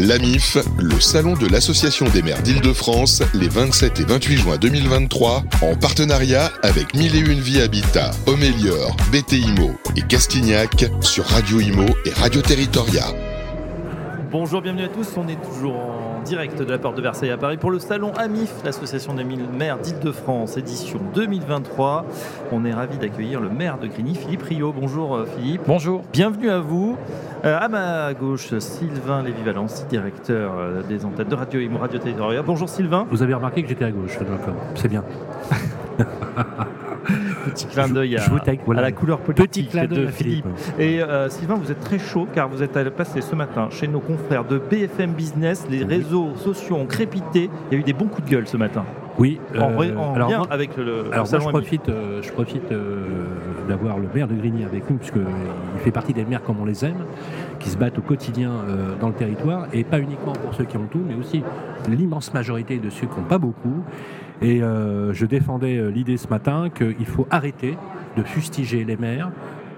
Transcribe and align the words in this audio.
L'AMIF, 0.00 0.56
le 0.78 0.98
salon 0.98 1.34
de 1.34 1.46
l'Association 1.46 2.08
des 2.08 2.22
maires 2.22 2.40
d'Île-de-France, 2.42 3.22
les 3.34 3.48
27 3.48 4.00
et 4.00 4.04
28 4.04 4.36
juin 4.38 4.56
2023, 4.56 5.44
en 5.60 5.76
partenariat 5.76 6.50
avec 6.62 6.94
Mille 6.94 7.14
et 7.14 7.18
Une 7.18 7.40
Vie 7.40 7.60
Habitat, 7.60 8.12
Homélior, 8.24 8.96
BTIMO 9.12 9.78
et 9.96 10.02
Castignac 10.02 10.86
sur 11.02 11.26
Radio 11.26 11.60
Imo 11.60 11.84
et 12.06 12.14
Radio 12.14 12.40
Territoria. 12.40 13.29
Bonjour, 14.30 14.62
bienvenue 14.62 14.84
à 14.84 14.88
tous. 14.88 15.16
On 15.16 15.26
est 15.26 15.42
toujours 15.42 15.74
en 15.74 16.22
direct 16.22 16.56
de 16.62 16.70
la 16.70 16.78
porte 16.78 16.96
de 16.96 17.02
Versailles 17.02 17.32
à 17.32 17.36
Paris 17.36 17.56
pour 17.56 17.72
le 17.72 17.80
salon 17.80 18.12
AMIF, 18.12 18.52
l'association 18.64 19.12
des 19.12 19.24
mille 19.24 19.48
maires 19.48 19.78
d'Île-de-France, 19.78 20.56
édition 20.56 21.00
2023. 21.14 22.06
On 22.52 22.64
est 22.64 22.72
ravi 22.72 22.96
d'accueillir 22.96 23.40
le 23.40 23.48
maire 23.48 23.78
de 23.78 23.88
Grigny, 23.88 24.14
Philippe 24.14 24.42
Rio. 24.42 24.72
Bonjour 24.72 25.16
euh, 25.16 25.26
Philippe. 25.26 25.62
Bonjour. 25.66 26.04
Bienvenue 26.12 26.48
à 26.48 26.60
vous. 26.60 26.96
Euh, 27.44 27.58
à 27.60 27.66
ma 27.66 28.14
gauche, 28.14 28.56
Sylvain 28.60 29.24
Lévy-Valence, 29.24 29.88
directeur 29.88 30.52
euh, 30.56 30.82
des 30.84 31.04
antennes 31.04 31.28
de 31.28 31.34
Radio 31.34 31.60
Imo, 31.60 31.78
Radio 31.78 31.98
Territoria. 31.98 32.42
Bonjour 32.42 32.68
Sylvain. 32.68 33.08
Vous 33.10 33.24
avez 33.24 33.34
remarqué 33.34 33.64
que 33.64 33.68
j'étais 33.68 33.86
à 33.86 33.90
gauche, 33.90 34.16
d'accord. 34.16 34.54
C'est 34.76 34.88
bien. 34.88 35.02
Petit 37.46 37.66
clin 37.66 37.88
d'œil 37.88 38.16
à, 38.16 38.22
voilà. 38.64 38.82
la 38.82 38.92
couleur 38.92 39.18
politique 39.20 39.70
Petit 39.70 39.88
de 39.88 40.06
Philippe. 40.08 40.46
Et 40.78 41.02
euh, 41.02 41.28
Sylvain, 41.28 41.54
vous 41.54 41.70
êtes 41.70 41.80
très 41.80 41.98
chaud 41.98 42.26
car 42.34 42.48
vous 42.48 42.62
êtes 42.62 42.76
allé 42.76 42.90
passer 42.90 43.20
ce 43.20 43.34
matin 43.34 43.68
chez 43.70 43.88
nos 43.88 44.00
confrères 44.00 44.44
de 44.44 44.58
BFM 44.58 45.12
Business. 45.12 45.66
Les 45.70 45.84
réseaux 45.84 46.34
sociaux 46.36 46.76
ont 46.76 46.86
crépité. 46.86 47.50
Il 47.70 47.74
y 47.74 47.76
a 47.76 47.80
eu 47.80 47.84
des 47.84 47.92
bons 47.92 48.06
coups 48.06 48.26
de 48.26 48.30
gueule 48.30 48.46
ce 48.46 48.56
matin. 48.56 48.84
Oui. 49.18 49.38
En, 49.58 49.70
euh, 49.70 49.74
vrai- 49.74 49.94
en 49.96 50.14
alors 50.14 50.30
lien 50.30 50.42
avec 50.50 50.76
le, 50.76 50.84
le 50.84 51.12
Alors 51.12 51.28
moi, 51.30 51.40
je 51.40 51.48
profite, 51.48 51.88
euh, 51.88 52.22
je 52.22 52.30
profite 52.32 52.72
euh, 52.72 53.04
d'avoir 53.68 53.98
le 53.98 54.08
maire 54.14 54.28
de 54.28 54.34
Grigny 54.34 54.64
avec 54.64 54.88
nous, 54.88 54.96
puisqu'il 54.96 55.80
fait 55.82 55.90
partie 55.90 56.14
des 56.14 56.24
maires 56.24 56.42
comme 56.42 56.60
on 56.60 56.64
les 56.64 56.84
aime, 56.84 57.04
qui 57.58 57.68
se 57.70 57.76
battent 57.76 57.98
au 57.98 58.02
quotidien 58.02 58.50
euh, 58.50 58.94
dans 59.00 59.08
le 59.08 59.14
territoire, 59.14 59.66
et 59.72 59.84
pas 59.84 59.98
uniquement 60.00 60.32
pour 60.32 60.54
ceux 60.54 60.64
qui 60.64 60.76
ont 60.76 60.86
tout, 60.90 61.02
mais 61.06 61.14
aussi 61.14 61.42
l'immense 61.88 62.32
majorité 62.32 62.78
de 62.78 62.88
ceux 62.88 63.06
qui 63.06 63.18
n'ont 63.18 63.26
pas 63.26 63.38
beaucoup. 63.38 63.82
Et 64.42 64.62
euh, 64.62 65.12
je 65.12 65.26
défendais 65.26 65.76
euh, 65.76 65.90
l'idée 65.90 66.16
ce 66.16 66.28
matin 66.28 66.70
qu'il 66.70 67.06
faut 67.06 67.26
arrêter 67.30 67.76
de 68.16 68.22
fustiger 68.22 68.84
les 68.84 68.96
maires 68.96 69.30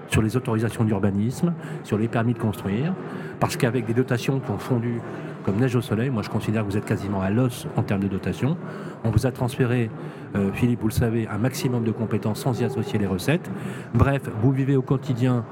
sur 0.07 0.21
les 0.21 0.37
autorisations 0.37 0.83
d'urbanisme, 0.83 1.53
sur 1.83 1.97
les 1.97 2.07
permis 2.07 2.33
de 2.33 2.39
construire, 2.39 2.93
parce 3.39 3.57
qu'avec 3.57 3.85
des 3.85 3.93
dotations 3.93 4.39
qui 4.39 4.51
ont 4.51 4.57
fondu 4.57 5.01
comme 5.43 5.57
neige 5.57 5.75
au 5.75 5.81
soleil, 5.81 6.09
moi 6.09 6.21
je 6.23 6.29
considère 6.29 6.61
que 6.63 6.69
vous 6.69 6.77
êtes 6.77 6.85
quasiment 6.85 7.21
à 7.21 7.29
l'os 7.29 7.67
en 7.75 7.83
termes 7.83 8.01
de 8.01 8.07
dotation. 8.07 8.57
On 9.03 9.09
vous 9.09 9.25
a 9.25 9.31
transféré, 9.31 9.89
euh, 10.35 10.51
Philippe, 10.53 10.81
vous 10.81 10.87
le 10.87 10.93
savez, 10.93 11.27
un 11.27 11.37
maximum 11.37 11.83
de 11.83 11.91
compétences 11.91 12.41
sans 12.41 12.61
y 12.61 12.63
associer 12.63 12.99
les 12.99 13.07
recettes. 13.07 13.49
Bref, 13.93 14.21
vous 14.41 14.51
vivez 14.51 14.75
au 14.75 14.81
quotidien 14.81 15.45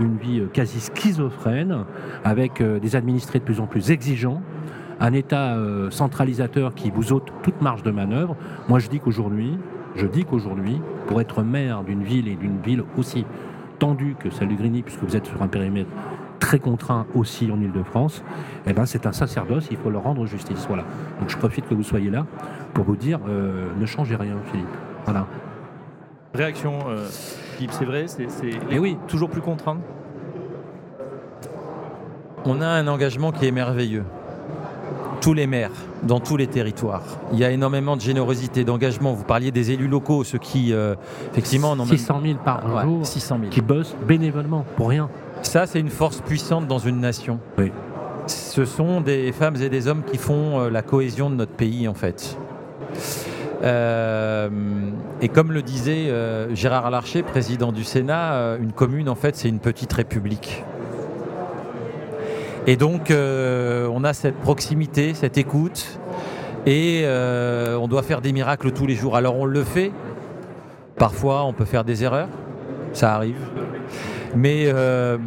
une 0.00 0.16
vie 0.16 0.42
quasi 0.52 0.80
schizophrène, 0.80 1.84
avec 2.24 2.60
des 2.60 2.96
administrés 2.96 3.38
de 3.38 3.44
plus 3.44 3.60
en 3.60 3.68
plus 3.68 3.92
exigeants, 3.92 4.42
un 5.00 5.12
État 5.12 5.54
euh, 5.54 5.90
centralisateur 5.90 6.74
qui 6.74 6.90
vous 6.90 7.12
ôte 7.12 7.32
toute 7.42 7.60
marge 7.62 7.82
de 7.82 7.90
manœuvre. 7.90 8.36
Moi 8.68 8.78
je 8.78 8.88
dis 8.88 9.00
qu'aujourd'hui, 9.00 9.58
je 9.96 10.06
dis 10.06 10.24
qu'aujourd'hui, 10.24 10.80
pour 11.06 11.20
être 11.20 11.42
maire 11.42 11.84
d'une 11.84 12.02
ville 12.02 12.28
et 12.28 12.36
d'une 12.36 12.60
ville 12.60 12.82
aussi 12.96 13.24
tendue 13.78 14.16
que 14.18 14.30
celle 14.30 14.48
de 14.48 14.54
Grigny, 14.54 14.82
puisque 14.82 15.02
vous 15.02 15.16
êtes 15.16 15.26
sur 15.26 15.42
un 15.42 15.48
périmètre 15.48 15.90
très 16.40 16.58
contraint 16.58 17.06
aussi 17.14 17.50
en 17.50 17.60
Ile-de-France, 17.60 18.22
eh 18.66 18.72
ben, 18.72 18.86
c'est 18.86 19.06
un 19.06 19.12
sacerdoce, 19.12 19.68
il 19.70 19.76
faut 19.76 19.90
leur 19.90 20.02
rendre 20.02 20.26
justice. 20.26 20.64
Voilà. 20.68 20.84
Donc 21.20 21.30
je 21.30 21.36
profite 21.36 21.68
que 21.68 21.74
vous 21.74 21.82
soyez 21.82 22.10
là 22.10 22.26
pour 22.74 22.84
vous 22.84 22.96
dire, 22.96 23.20
euh, 23.28 23.66
ne 23.78 23.86
changez 23.86 24.16
rien, 24.16 24.36
Philippe. 24.50 24.66
Voilà. 25.04 25.26
Réaction, 26.34 26.78
euh, 26.88 27.06
Philippe, 27.56 27.72
c'est 27.72 27.84
vrai, 27.84 28.06
c'est 28.08 28.78
oui. 28.78 28.96
toujours 29.06 29.30
plus 29.30 29.40
contrainte. 29.40 29.80
On 32.44 32.60
a 32.60 32.66
un 32.66 32.86
engagement 32.88 33.32
qui 33.32 33.46
est 33.46 33.52
merveilleux. 33.52 34.04
Tous 35.24 35.32
les 35.32 35.46
maires, 35.46 35.70
dans 36.02 36.20
tous 36.20 36.36
les 36.36 36.46
territoires. 36.46 37.00
Il 37.32 37.38
y 37.38 37.44
a 37.46 37.50
énormément 37.50 37.96
de 37.96 38.02
générosité, 38.02 38.62
d'engagement. 38.62 39.14
Vous 39.14 39.24
parliez 39.24 39.50
des 39.50 39.70
élus 39.70 39.88
locaux, 39.88 40.22
ceux 40.22 40.36
qui, 40.36 40.74
euh, 40.74 40.96
effectivement, 41.32 41.74
même 41.74 41.86
600 41.86 42.20
000 42.22 42.34
par 42.44 42.62
Ouais, 42.70 42.82
jour 42.82 43.06
600 43.06 43.38
000. 43.40 43.50
qui 43.50 43.62
bossent 43.62 43.96
bénévolement 44.06 44.66
pour 44.76 44.90
rien. 44.90 45.08
Ça, 45.40 45.64
c'est 45.66 45.80
une 45.80 45.88
force 45.88 46.20
puissante 46.20 46.66
dans 46.66 46.78
une 46.78 47.00
nation. 47.00 47.38
Oui. 47.56 47.72
Ce 48.26 48.66
sont 48.66 49.00
des 49.00 49.32
femmes 49.32 49.56
et 49.62 49.70
des 49.70 49.88
hommes 49.88 50.02
qui 50.02 50.18
font 50.18 50.60
euh, 50.60 50.68
la 50.68 50.82
cohésion 50.82 51.30
de 51.30 51.36
notre 51.36 51.52
pays, 51.52 51.88
en 51.88 51.94
fait. 51.94 52.36
Euh, 53.62 54.50
et 55.22 55.28
comme 55.30 55.52
le 55.52 55.62
disait 55.62 56.12
Gérard 56.52 56.90
Larcher, 56.90 57.22
président 57.22 57.72
du 57.72 57.82
Sénat, 57.82 58.58
une 58.60 58.72
commune, 58.72 59.08
en 59.08 59.14
fait, 59.14 59.36
c'est 59.36 59.48
une 59.48 59.60
petite 59.60 59.94
république. 59.94 60.62
Et 62.66 62.76
donc, 62.76 63.10
euh, 63.10 63.88
on 63.92 64.04
a 64.04 64.14
cette 64.14 64.36
proximité, 64.36 65.12
cette 65.12 65.36
écoute, 65.36 65.98
et 66.64 67.02
euh, 67.04 67.76
on 67.76 67.88
doit 67.88 68.02
faire 68.02 68.22
des 68.22 68.32
miracles 68.32 68.72
tous 68.72 68.86
les 68.86 68.94
jours. 68.94 69.16
Alors, 69.16 69.36
on 69.36 69.44
le 69.44 69.62
fait. 69.62 69.92
Parfois, 70.96 71.44
on 71.44 71.52
peut 71.52 71.66
faire 71.66 71.84
des 71.84 72.04
erreurs, 72.04 72.28
ça 72.94 73.14
arrive. 73.14 73.36
Mais 74.34 74.64
euh, 74.66 75.18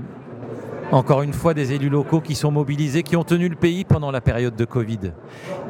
encore 0.91 1.21
une 1.21 1.33
fois, 1.33 1.53
des 1.53 1.73
élus 1.73 1.89
locaux 1.89 2.21
qui 2.21 2.33
sont 2.33 2.49
mobilisés, 2.49 3.03
qui 3.03 3.15
ont 3.15 3.23
tenu 3.23 3.49
le 3.49 3.55
pays 3.55 3.85
pendant 3.85 4.09
la 4.09 4.21
période 4.21 4.55
de 4.55 4.65
Covid. 4.65 5.11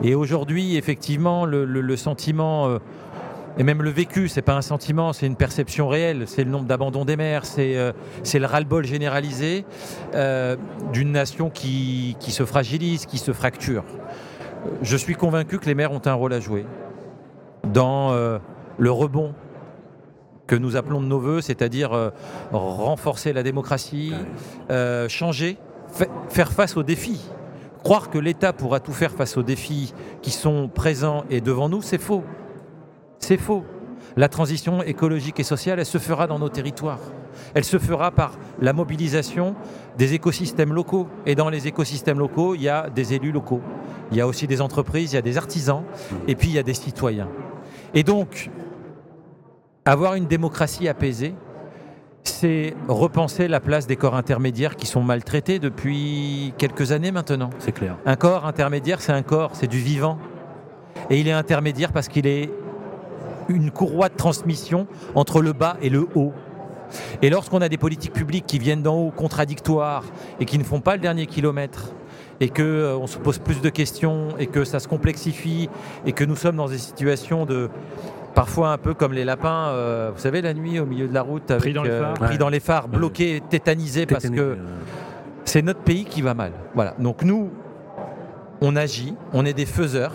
Et 0.04 0.16
aujourd'hui, 0.16 0.78
effectivement, 0.78 1.46
le, 1.46 1.96
sentiment, 1.98 2.78
et 3.58 3.64
même 3.64 3.82
le 3.82 3.90
vécu, 3.90 4.28
c'est 4.28 4.42
pas 4.42 4.56
un 4.56 4.62
sentiment, 4.62 5.14
c'est 5.14 5.26
une 5.26 5.36
perception 5.36 5.88
réelle. 5.88 6.24
C'est 6.28 6.44
le 6.44 6.52
nombre 6.52 6.66
d'abandons 6.66 7.06
des 7.06 7.16
maires, 7.18 7.46
c'est 7.46 7.76
euh, 7.78 7.92
le 8.34 8.46
ras-le-bol 8.46 8.86
généralisé 8.86 9.66
euh, 10.14 10.56
d'une 10.94 11.12
nation 11.12 11.50
qui, 11.50 12.16
qui 12.20 12.32
se 12.32 12.46
fragilise, 12.46 13.06
qui 13.06 13.18
se 13.18 13.34
fracture. 13.34 13.84
Je 14.82 14.98
suis 14.98 15.16
convaincu 15.16 15.60
que 15.60 15.66
les 15.66 15.76
maires 15.76 15.92
ont 15.92 16.02
un 16.06 16.14
rôle 16.14 16.34
à 16.34 16.40
jouer 16.40 16.66
dans 17.74 18.12
euh, 18.12 18.38
le 18.78 18.92
rebond 18.92 19.34
que 20.46 20.56
nous 20.56 20.76
appelons 20.76 21.02
de 21.02 21.08
nos 21.08 21.20
voeux, 21.20 21.42
c'est-à-dire 21.42 22.12
renforcer 22.54 23.34
la 23.34 23.44
démocratie, 23.44 24.14
changer, 25.10 25.58
fa- 25.92 26.06
faire 26.30 26.54
face 26.54 26.78
aux 26.78 26.84
défis. 26.84 27.30
Croire 27.84 28.10
que 28.10 28.18
l'État 28.18 28.54
pourra 28.54 28.80
tout 28.80 28.94
faire 28.94 29.12
face 29.12 29.36
aux 29.36 29.44
défis 29.44 29.94
qui 30.22 30.32
sont 30.32 30.70
présents 30.74 31.26
et 31.30 31.42
devant 31.42 31.68
nous, 31.68 31.82
c'est 31.82 31.98
faux. 31.98 32.24
C'est 33.20 33.38
faux. 33.38 33.64
La 34.16 34.30
transition 34.30 34.82
écologique 34.82 35.40
et 35.40 35.44
sociale, 35.44 35.80
elle 35.80 35.86
se 35.86 35.98
fera 35.98 36.28
dans 36.28 36.40
nos 36.40 36.50
territoires. 36.50 37.00
Elle 37.54 37.64
se 37.64 37.78
fera 37.78 38.12
par 38.12 38.32
la 38.60 38.74
mobilisation 38.74 39.56
des 39.98 40.14
écosystèmes 40.14 40.74
locaux. 40.74 41.08
Et 41.26 41.36
dans 41.36 41.50
les 41.50 41.68
écosystèmes 41.68 42.20
locaux, 42.20 42.56
il 42.56 42.64
y 42.64 42.70
a 42.70 42.90
des 42.90 43.14
élus 43.14 43.32
locaux. 43.32 43.62
Il 44.12 44.18
y 44.18 44.22
a 44.22 44.28
aussi 44.28 44.48
des 44.48 44.62
entreprises, 44.62 45.14
il 45.14 45.16
y 45.16 45.20
a 45.20 45.22
des 45.22 45.38
artisans, 45.38 45.84
et 46.28 46.36
puis 46.36 46.48
il 46.48 46.54
y 46.56 46.60
a 46.60 46.64
des 46.64 46.74
citoyens. 46.74 47.30
Et 47.94 48.04
donc, 48.04 48.50
avoir 49.86 50.16
une 50.16 50.26
démocratie 50.26 50.88
apaisée, 50.88 51.36
c'est 52.24 52.74
repenser 52.88 53.48
la 53.48 53.60
place 53.60 53.88
des 53.88 53.96
corps 53.96 54.16
intermédiaires 54.16 54.76
qui 54.76 54.86
sont 54.86 55.02
maltraités 55.02 55.60
depuis 55.60 56.54
quelques 56.58 56.92
années 56.92 57.12
maintenant. 57.12 57.50
C'est 57.60 57.72
clair. 57.72 57.98
Un 58.06 58.16
corps 58.16 58.46
intermédiaire, 58.46 59.02
c'est 59.02 59.14
un 59.14 59.24
corps, 59.24 59.52
c'est 59.54 59.68
du 59.68 59.80
vivant. 59.80 60.18
Et 61.10 61.20
il 61.20 61.28
est 61.28 61.34
intermédiaire 61.34 61.94
parce 61.94 62.08
qu'il 62.08 62.28
est 62.28 62.50
une 63.50 63.72
courroie 63.72 64.10
de 64.10 64.16
transmission 64.16 64.88
entre 65.16 65.42
le 65.42 65.54
bas 65.54 65.78
et 65.82 65.90
le 65.90 66.08
haut. 66.16 66.34
Et 67.22 67.30
lorsqu'on 67.30 67.62
a 67.62 67.70
des 67.70 67.78
politiques 67.78 68.14
publiques 68.14 68.46
qui 68.46 68.60
viennent 68.60 68.82
d'en 68.82 68.96
haut, 68.96 69.12
contradictoires, 69.12 70.04
et 70.40 70.46
qui 70.46 70.58
ne 70.58 70.64
font 70.64 70.80
pas 70.80 70.96
le 70.96 71.02
dernier 71.02 71.26
kilomètre, 71.26 71.92
et 72.40 72.50
qu'on 72.50 73.08
se 73.08 73.18
pose 73.18 73.40
plus 73.40 73.62
de 73.62 73.70
questions, 73.70 74.30
et 74.40 74.48
que 74.48 74.64
ça 74.64 74.80
se 74.80 74.88
complexifie, 74.88 75.70
et 76.06 76.12
que 76.14 76.24
nous 76.24 76.36
sommes 76.36 76.56
dans 76.56 76.68
des 76.68 76.78
situations 76.78 77.46
de 77.46 77.70
parfois 78.36 78.70
un 78.70 78.78
peu 78.78 78.94
comme 78.94 79.14
les 79.14 79.26
lapins, 79.26 79.70
euh, 79.70 80.12
vous 80.14 80.22
savez, 80.22 80.42
la 80.42 80.54
nuit 80.54 80.80
au 80.80 80.86
milieu 80.86 81.08
de 81.08 81.14
la 81.14 81.24
route, 81.24 81.50
avec, 81.50 81.64
Pris 81.64 81.74
dans 81.74 81.84
les 81.84 81.90
euh, 81.90 82.02
phares. 82.02 82.14
pris 82.14 82.28
Ouais. 82.34 82.38
dans 82.38 82.50
les 82.50 82.60
phares, 82.60 82.88
bloqués, 82.88 83.42
tétanisés, 83.50 84.06
parce 84.06 84.24
Tétanisé, 84.24 84.44
que 84.44 84.50
euh, 84.50 84.56
c'est 85.44 85.64
notre 85.64 85.82
pays 85.82 86.06
qui 86.06 86.22
va 86.22 86.36
mal. 86.36 86.52
Voilà. 86.76 86.94
Donc 87.00 87.24
nous, 87.24 87.50
on 88.62 88.76
agit, 88.76 89.16
on 89.34 89.44
est 89.44 89.54
des 89.54 89.66
faiseurs, 89.66 90.14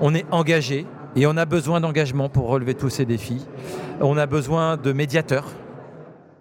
on 0.00 0.14
est 0.14 0.24
engagés 0.30 0.86
et 1.16 1.26
on 1.26 1.36
a 1.36 1.44
besoin 1.44 1.80
d'engagement 1.80 2.28
pour 2.28 2.48
relever 2.48 2.74
tous 2.74 2.90
ces 2.90 3.04
défis. 3.04 3.46
On 4.00 4.16
a 4.16 4.26
besoin 4.26 4.76
de 4.76 4.92
médiateurs 4.92 5.46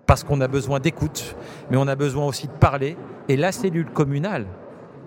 parce 0.06 0.24
qu'on 0.24 0.40
a 0.42 0.48
besoin 0.48 0.80
d'écoute, 0.80 1.36
mais 1.70 1.78
on 1.78 1.88
a 1.88 1.96
besoin 1.96 2.26
aussi 2.26 2.48
de 2.48 2.54
parler. 2.54 2.98
Et 3.28 3.36
la 3.36 3.52
cellule 3.52 3.90
communale, 3.92 4.46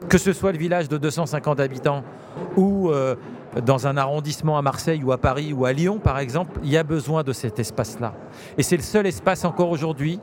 que 0.08 0.18
ce 0.18 0.32
soit 0.32 0.52
le 0.52 0.58
village 0.58 0.88
de 0.88 0.98
250 0.98 1.60
habitants 1.60 2.04
ou 2.56 2.90
euh, 2.90 3.16
dans 3.64 3.86
un 3.86 3.96
arrondissement 3.96 4.58
à 4.58 4.62
Marseille 4.62 5.02
ou 5.02 5.12
à 5.12 5.18
Paris 5.18 5.52
ou 5.52 5.64
à 5.64 5.72
Lyon 5.72 5.98
par 5.98 6.18
exemple, 6.18 6.60
il 6.62 6.70
y 6.70 6.76
a 6.76 6.82
besoin 6.82 7.22
de 7.22 7.32
cet 7.32 7.58
espace-là. 7.58 8.14
Et 8.58 8.62
c'est 8.62 8.76
le 8.76 8.82
seul 8.82 9.06
espace 9.06 9.44
encore 9.44 9.70
aujourd'hui 9.70 10.20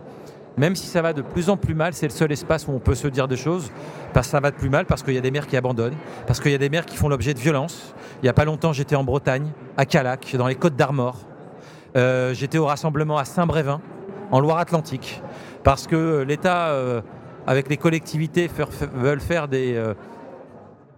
même 0.58 0.76
si 0.76 0.88
ça 0.88 1.02
va 1.02 1.14
de 1.14 1.22
plus 1.22 1.50
en 1.50 1.56
plus 1.56 1.76
mal, 1.76 1.94
c'est 1.94 2.08
le 2.08 2.12
seul 2.12 2.32
espace 2.32 2.68
où 2.68 2.72
on 2.72 2.80
peut 2.80 2.96
se 2.96 3.08
dire 3.08 3.28
des 3.28 3.38
choses, 3.38 3.72
parce 4.14 4.28
que 4.28 4.32
ça 4.32 4.40
va 4.40 4.50
de 4.50 4.56
plus 4.56 4.70
mal, 4.70 4.86
parce 4.86 5.04
qu'il 5.04 5.14
y 5.14 5.18
a 5.18 5.22
des 5.22 5.30
maires 5.30 5.46
qui 5.46 5.56
abandonnent, 5.56 5.96
parce 6.28 6.40
qu'il 6.40 6.52
y 6.52 6.56
a 6.56 6.60
des 6.60 6.70
maires 6.70 6.86
qui 6.86 6.98
font 6.98 7.10
l'objet 7.10 7.34
de 7.34 7.40
violences. 7.40 7.96
Il 8.22 8.26
n'y 8.26 8.30
a 8.30 8.34
pas 8.34 8.46
longtemps, 8.46 8.74
j'étais 8.74 8.96
en 8.96 9.04
Bretagne, 9.04 9.52
à 9.78 9.86
Calac, 9.86 10.36
dans 10.38 10.48
les 10.48 10.56
Côtes 10.56 10.76
d'Armor. 10.76 11.26
Euh, 11.96 12.34
j'étais 12.34 12.60
au 12.60 12.66
rassemblement 12.66 13.18
à 13.18 13.26
Saint-Brévin, 13.26 13.82
en 14.32 14.40
Loire-Atlantique, 14.40 15.24
parce 15.64 15.88
que 15.88 16.22
l'État 16.28 16.68
euh, 16.68 17.02
avec 17.48 17.70
les 17.70 17.78
collectivités, 17.78 18.50
veulent 18.94 19.22
faire 19.22 19.48
des 19.48 19.74
euh, 19.76 19.94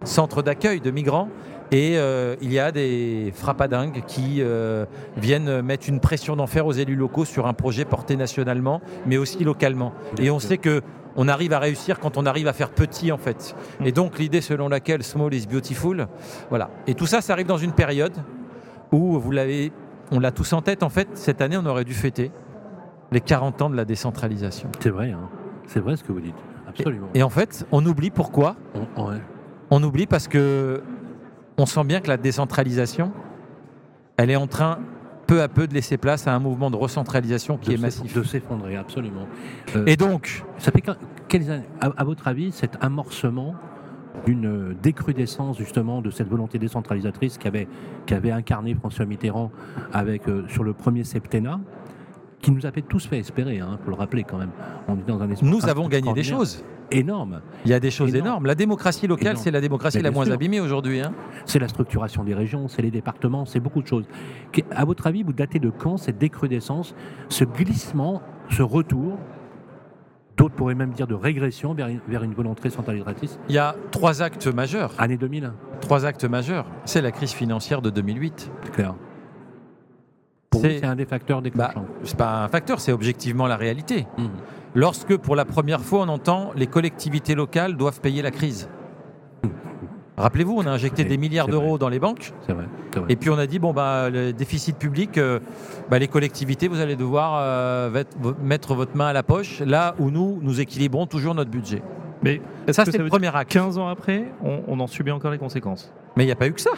centres 0.03 0.41
d'accueil 0.41 0.81
de 0.81 0.91
migrants. 0.91 1.29
Et 1.71 1.99
euh, 1.99 2.35
il 2.41 2.51
y 2.51 2.57
a 2.57 2.71
des 2.71 3.31
frappadingues 3.35 4.03
qui 4.07 4.37
euh, 4.39 4.85
viennent 5.15 5.61
mettre 5.61 5.87
une 5.87 5.99
pression 5.99 6.35
d'enfer 6.35 6.65
aux 6.65 6.71
élus 6.71 6.95
locaux 6.95 7.25
sur 7.25 7.45
un 7.45 7.53
projet 7.53 7.85
porté 7.85 8.15
nationalement, 8.15 8.81
mais 9.05 9.17
aussi 9.17 9.43
localement. 9.43 9.93
Et 10.19 10.31
on 10.31 10.39
sait 10.39 10.57
que 10.57 10.81
on 11.15 11.27
arrive 11.27 11.53
à 11.53 11.59
réussir 11.59 11.99
quand 11.99 12.17
on 12.17 12.25
arrive 12.25 12.47
à 12.47 12.53
faire 12.53 12.69
petit 12.69 13.11
en 13.11 13.17
fait. 13.17 13.55
Et 13.83 13.91
donc 13.91 14.19
l'idée 14.19 14.41
selon 14.41 14.69
laquelle 14.69 15.03
small 15.03 15.33
is 15.33 15.47
beautiful, 15.47 16.07
voilà. 16.49 16.69
Et 16.87 16.93
tout 16.93 17.05
ça, 17.07 17.21
ça 17.21 17.33
arrive 17.33 17.47
dans 17.47 17.57
une 17.57 17.71
période 17.73 18.13
où 18.91 19.19
vous 19.19 19.31
l'avez, 19.31 19.71
on 20.11 20.19
l'a 20.19 20.31
tous 20.31 20.53
en 20.53 20.61
tête 20.61 20.83
en 20.83 20.89
fait. 20.89 21.07
Cette 21.13 21.41
année, 21.41 21.57
on 21.57 21.65
aurait 21.65 21.85
dû 21.85 21.93
fêter 21.93 22.31
les 23.11 23.21
40 23.21 23.61
ans 23.63 23.69
de 23.69 23.75
la 23.75 23.85
décentralisation. 23.85 24.69
C'est 24.79 24.89
vrai, 24.91 25.11
hein. 25.11 25.29
c'est 25.67 25.79
vrai 25.79 25.97
ce 25.97 26.03
que 26.03 26.11
vous 26.11 26.21
dites. 26.21 26.35
Absolument. 26.67 27.07
Et 27.15 27.23
en 27.23 27.29
fait, 27.29 27.65
on 27.71 27.83
oublie 27.85 28.11
pourquoi 28.11 28.55
On- 28.95 29.09
ouais. 29.09 29.17
On 29.71 29.81
oublie 29.83 30.05
parce 30.05 30.27
que 30.27 30.81
on 31.57 31.65
sent 31.65 31.83
bien 31.83 31.99
que 31.99 32.07
la 32.07 32.17
décentralisation, 32.17 33.11
elle 34.17 34.29
est 34.29 34.35
en 34.35 34.47
train 34.47 34.79
peu 35.29 35.41
à 35.41 35.47
peu 35.47 35.67
de 35.67 35.73
laisser 35.73 35.97
place 35.97 36.27
à 36.27 36.33
un 36.33 36.39
mouvement 36.39 36.71
de 36.71 36.75
recentralisation 36.75 37.57
qui 37.57 37.69
De 37.69 37.75
est 37.75 37.77
massif. 37.81 38.13
De 38.13 38.23
s'effondrer, 38.23 38.75
absolument. 38.75 39.27
Euh, 39.75 39.85
Et 39.85 39.95
donc, 39.95 40.43
Ça 40.57 40.71
fait 40.71 40.81
que- 40.81 40.91
quelles 41.27 41.49
années- 41.51 41.65
à, 41.79 41.87
à 41.95 42.03
votre 42.03 42.27
avis, 42.27 42.51
cet 42.51 42.77
amorcement 42.81 43.53
d'une 44.25 44.75
décrudescence 44.81 45.57
justement 45.57 46.01
de 46.01 46.09
cette 46.09 46.27
volonté 46.27 46.57
décentralisatrice 46.59 47.37
qu'avait 47.37 47.67
qu'avait 48.05 48.31
incarné 48.31 48.73
François 48.75 49.05
Mitterrand 49.05 49.51
avec 49.93 50.27
euh, 50.27 50.43
sur 50.49 50.63
le 50.63 50.73
premier 50.73 51.03
septennat, 51.03 51.59
qui 52.41 52.51
nous 52.51 52.65
avait 52.65 52.81
tous 52.81 53.05
fait 53.05 53.19
espérer, 53.19 53.55
il 53.57 53.63
faut 53.83 53.91
le 53.91 53.95
rappeler 53.95 54.23
quand 54.23 54.37
même. 54.37 54.51
On 54.87 54.95
est 54.97 55.07
dans 55.07 55.21
un 55.21 55.27
nous 55.43 55.67
avons 55.69 55.87
gagné 55.87 56.11
des 56.13 56.23
choses. 56.23 56.63
Énormes. 56.91 57.41
Il 57.65 57.71
y 57.71 57.73
a 57.73 57.79
des 57.79 57.91
choses 57.91 58.09
Énorme. 58.09 58.25
énormes. 58.27 58.45
La 58.45 58.55
démocratie 58.55 59.07
locale, 59.07 59.27
Énorme. 59.29 59.43
c'est 59.43 59.51
la 59.51 59.61
démocratie 59.61 59.97
Mais 59.97 60.03
la 60.03 60.11
moins 60.11 60.25
sûr. 60.25 60.33
abîmée 60.33 60.59
aujourd'hui. 60.59 61.01
hein. 61.01 61.13
C'est 61.45 61.59
la 61.59 61.67
structuration 61.67 62.23
des 62.23 62.33
régions, 62.33 62.67
c'est 62.67 62.81
les 62.81 62.91
départements, 62.91 63.45
c'est 63.45 63.59
beaucoup 63.59 63.81
de 63.81 63.87
choses. 63.87 64.05
À 64.71 64.85
votre 64.85 65.07
avis, 65.07 65.23
vous 65.23 65.33
datez 65.33 65.59
de 65.59 65.69
quand 65.69 65.97
cette 65.97 66.17
décrudescence, 66.17 66.95
ce 67.29 67.43
glissement, 67.43 68.21
ce 68.49 68.61
retour? 68.63 69.17
D'autres 70.37 70.55
pourraient 70.55 70.75
même 70.75 70.91
dire 70.93 71.05
de 71.07 71.15
régression 71.15 71.73
vers 71.73 71.87
une, 71.89 71.99
vers 72.07 72.23
une 72.23 72.33
volonté 72.33 72.69
centralisatrice. 72.69 73.37
Il 73.49 73.55
y 73.55 73.57
a 73.57 73.75
trois 73.91 74.21
actes 74.21 74.47
majeurs. 74.47 74.93
Année 74.97 75.17
2000, 75.17 75.51
Trois 75.81 76.05
actes 76.05 76.23
majeurs. 76.25 76.65
C'est 76.85 77.01
la 77.01 77.11
crise 77.11 77.31
financière 77.31 77.81
de 77.81 77.89
2008. 77.89 78.49
c'est 78.63 78.71
clair. 78.71 78.95
Pour 80.49 80.61
C'est- 80.61 80.83
un 80.83 80.95
des 80.95 81.05
facteurs 81.05 81.39
Bah, 81.41 81.43
déclenchants. 81.43 81.85
c'est 82.03 82.17
pas 82.17 82.43
un 82.43 82.47
facteur, 82.47 82.79
c'est 82.79 82.91
objectivement 82.91 83.47
la 83.47 83.55
réalité. 83.57 84.07
Mhm. 84.17 84.29
Lorsque 84.75 85.17
pour 85.17 85.35
la 85.35 85.45
première 85.45 85.81
fois 85.81 86.01
on 86.01 86.09
entend 86.09 86.51
les 86.55 86.67
collectivités 86.67 87.35
locales 87.35 87.75
doivent 87.75 88.01
payer 88.01 88.21
la 88.21 88.31
crise. 88.31 88.69
Rappelez-vous, 90.17 90.53
on 90.57 90.65
a 90.67 90.71
injecté 90.71 91.03
Oui, 91.03 91.09
des 91.09 91.17
milliards 91.17 91.47
d'euros 91.47 91.77
dans 91.77 91.87
les 91.87 91.97
banques 91.99 92.33
C'est 92.45 92.51
vrai. 92.51 92.65
et 93.07 93.15
puis 93.15 93.29
on 93.29 93.37
a 93.37 93.47
dit 93.47 93.57
bon 93.57 93.71
bah 93.71 94.09
le 94.09 94.33
déficit 94.33 94.77
public, 94.77 95.17
euh, 95.17 95.39
bah, 95.89 95.97
les 95.97 96.09
collectivités 96.09 96.67
vous 96.67 96.81
allez 96.81 96.97
devoir 96.97 97.39
euh, 97.41 98.03
mettre 98.41 98.73
votre 98.75 98.97
main 98.97 99.07
à 99.07 99.13
la 99.13 99.23
poche 99.23 99.61
là 99.61 99.95
où 99.97 100.11
nous 100.11 100.39
nous 100.41 100.59
équilibrons 100.59 101.05
toujours 101.05 101.35
notre 101.35 101.49
budget. 101.49 101.81
Mais 102.21 102.41
Ça 102.69 102.83
c'est 102.83 102.97
le 102.97 103.07
premier 103.07 103.33
acte. 103.33 103.51
15 103.51 103.77
ans 103.77 103.87
après, 103.87 104.25
on, 104.43 104.61
on 104.67 104.79
en 104.81 104.87
subit 104.87 105.11
encore 105.11 105.31
les 105.31 105.37
conséquences? 105.37 105.93
Mais 106.17 106.23
il 106.23 106.27
n'y 106.27 106.33
a 106.33 106.35
pas 106.35 106.47
eu 106.47 106.53
que 106.53 106.59
ça. 106.59 106.71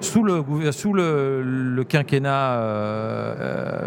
Sous 0.00 0.22
le, 0.22 0.42
gouver- 0.42 0.72
sous 0.72 0.92
le, 0.92 1.42
le 1.42 1.84
quinquennat 1.84 2.52
euh, 2.54 3.34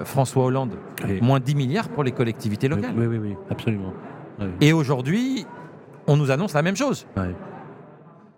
euh, 0.01 0.05
François 0.05 0.43
Hollande, 0.45 0.75
moins 1.21 1.39
10 1.39 1.55
milliards 1.55 1.89
pour 1.89 2.03
les 2.03 2.11
collectivités 2.11 2.67
locales. 2.67 2.93
Oui, 2.97 3.05
oui, 3.05 3.17
oui, 3.17 3.35
absolument. 3.49 3.93
Oui, 4.39 4.47
Et 4.59 4.73
aujourd'hui, 4.73 5.45
on 6.07 6.17
nous 6.17 6.31
annonce 6.31 6.53
la 6.53 6.61
même 6.61 6.75
chose. 6.75 7.05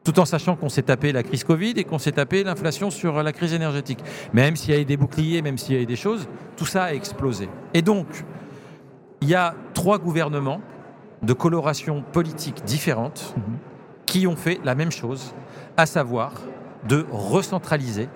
Tout 0.03 0.19
en 0.19 0.25
sachant 0.25 0.55
qu'on 0.57 0.67
s'est 0.69 0.81
tapé 0.83 1.13
la 1.13 1.23
crise 1.23 1.43
Covid 1.45 1.73
et 1.77 1.85
qu'on 1.85 1.97
s'est 1.97 2.11
tapé 2.11 2.43
l'inflation 2.43 2.89
sur 2.91 3.23
la 3.23 3.31
crise 3.31 3.53
énergétique. 3.53 3.99
Même 4.33 4.55
s'il 4.57 4.73
y 4.73 4.77
a 4.77 4.81
eu 4.81 4.85
des 4.85 4.97
boucliers, 4.97 5.41
même 5.41 5.57
s'il 5.57 5.75
y 5.75 5.79
a 5.79 5.81
eu 5.81 5.85
des 5.85 5.95
choses, 5.95 6.27
tout 6.57 6.65
ça 6.65 6.83
a 6.85 6.93
explosé. 6.93 7.47
Et 7.73 7.81
donc, 7.81 8.05
il 9.21 9.29
y 9.29 9.35
a 9.35 9.55
trois 9.73 9.99
gouvernements 9.99 10.59
de 11.21 11.31
coloration 11.33 12.03
politique 12.11 12.63
différentes 12.65 13.33
Mhm. 13.37 13.43
qui 14.05 14.27
ont 14.27 14.35
fait 14.35 14.59
la 14.65 14.75
même 14.75 14.91
chose, 14.91 15.33
à 15.77 15.85
savoir 15.85 16.33
de 16.87 17.05
recentraliser 17.11 18.09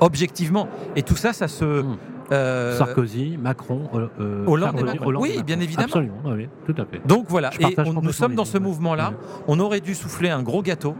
objectivement. 0.00 0.68
Et 0.96 1.02
tout 1.02 1.16
ça, 1.16 1.32
ça 1.32 1.48
se... 1.48 1.64
Mhm. 1.82 1.96
euh, 2.32 2.78
Sarkozy, 2.78 3.36
Macron, 3.36 3.82
euh, 3.94 4.06
euh, 4.20 4.44
Hollande 4.46 4.76
et 4.76 4.78
Sarkozy, 4.78 4.98
Macron. 4.98 5.20
Oui, 5.20 5.28
et 5.30 5.32
Macron. 5.34 5.44
bien 5.46 5.60
évidemment. 5.60 5.84
Absolument, 5.86 6.14
oui, 6.26 6.48
tout 6.66 6.74
à 6.80 6.84
fait. 6.86 7.00
donc 7.06 7.26
voilà, 7.28 7.50
et 7.60 7.74
on- 7.84 7.92
nous 8.00 8.12
sommes 8.12 8.34
dans 8.34 8.44
ce 8.44 8.58
mouvement-là. 8.58 9.12
On 9.48 9.58
aurait 9.60 9.80
dû 9.80 9.94
souffler 9.94 10.30
un 10.30 10.42
gros 10.42 10.62
gâteau, 10.62 10.94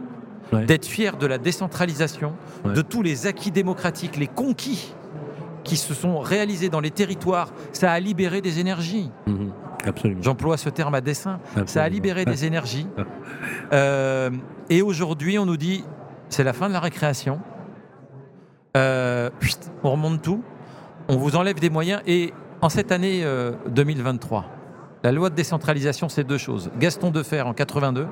d'être 0.67 0.85
fier 0.85 1.15
de 1.17 1.25
la 1.25 1.37
décentralisation, 1.37 2.33
de 2.65 2.81
tous 2.81 3.01
les 3.01 3.25
acquis 3.27 3.51
démocratiques, 3.51 4.17
les 4.17 4.27
conquis 4.27 4.93
qui 5.63 5.77
se 5.77 5.93
sont 5.93 6.19
réalisés 6.19 6.69
dans 6.69 6.79
les 6.81 6.91
territoires. 6.91 7.53
Ça 7.71 7.91
a 7.91 7.99
libéré 7.99 8.41
des 8.41 8.59
énergies. 8.59 9.09
Mhm. 9.27 9.51
Absolument. 9.85 10.21
J'emploie 10.21 10.57
ce 10.57 10.69
terme 10.69 10.93
à 10.95 11.01
dessein. 11.01 11.39
Ça 11.65 11.83
a 11.83 11.89
libéré 11.89 12.25
des 12.25 12.45
énergies. 12.45 12.87
Euh, 13.73 14.29
et 14.69 14.81
aujourd'hui, 14.81 15.39
on 15.39 15.45
nous 15.45 15.57
dit 15.57 15.83
c'est 16.31 16.43
la 16.43 16.53
fin 16.53 16.67
de 16.67 16.73
la 16.73 16.79
récréation. 16.79 17.39
Euh, 18.77 19.29
on 19.83 19.91
remonte 19.91 20.21
tout. 20.21 20.43
On 21.09 21.17
vous 21.17 21.35
enlève 21.35 21.59
des 21.59 21.69
moyens. 21.69 22.01
Et 22.07 22.33
en 22.61 22.69
cette 22.69 22.91
année 22.91 23.21
euh, 23.23 23.51
2023, 23.69 24.45
la 25.03 25.11
loi 25.11 25.29
de 25.29 25.35
décentralisation, 25.35 26.09
c'est 26.09 26.23
deux 26.23 26.37
choses. 26.37 26.71
Gaston 26.79 27.11
Defer 27.11 27.41
en 27.41 27.53
82 27.53 28.07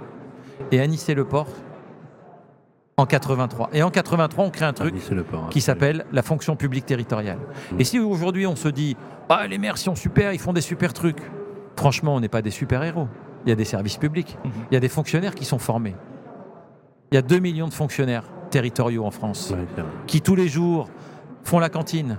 et 0.72 0.82
Anissé 0.82 1.16
Leport 1.16 1.48
en 2.98 3.06
83. 3.06 3.70
Et 3.72 3.82
en 3.84 3.90
83, 3.90 4.44
on 4.44 4.50
crée 4.50 4.66
un 4.66 4.74
truc 4.74 4.94
port, 5.32 5.50
qui 5.50 5.62
s'appelle 5.62 6.06
la 6.12 6.22
fonction 6.22 6.58
publique 6.58 6.86
territoriale. 6.86 7.40
Mm. 7.72 7.80
Et 7.80 7.84
si 7.86 8.00
aujourd'hui 8.00 8.46
on 8.46 8.58
se 8.58 8.68
dit 8.68 8.98
ah 9.30 9.48
les 9.48 9.58
maires 9.58 9.78
sont 9.78 9.96
super, 9.96 10.34
ils 10.34 10.40
font 10.40 10.52
des 10.52 10.62
super 10.62 10.92
trucs. 10.92 11.22
Franchement, 11.78 12.16
on 12.16 12.20
n'est 12.20 12.28
pas 12.28 12.42
des 12.42 12.52
super 12.52 12.84
héros. 12.84 13.08
Il 13.46 13.50
y 13.50 13.54
a 13.54 13.56
des 13.56 13.64
services 13.64 13.96
publics, 13.96 14.38
Mhm. 14.44 14.52
il 14.70 14.74
y 14.74 14.78
a 14.78 14.82
des 14.82 14.90
fonctionnaires 14.90 15.34
qui 15.34 15.46
sont 15.46 15.60
formés. 15.60 15.96
Il 17.12 17.16
y 17.16 17.18
a 17.18 17.22
2 17.24 17.40
millions 17.40 17.68
de 17.68 17.74
fonctionnaires 17.74 18.24
territoriaux 18.52 19.04
en 19.06 19.12
France 19.12 19.52
Ouais, 19.52 19.84
qui 20.06 20.22
tous 20.22 20.36
les 20.36 20.48
jours 20.48 20.90
font 21.44 21.60
la 21.60 21.70
cantine, 21.70 22.18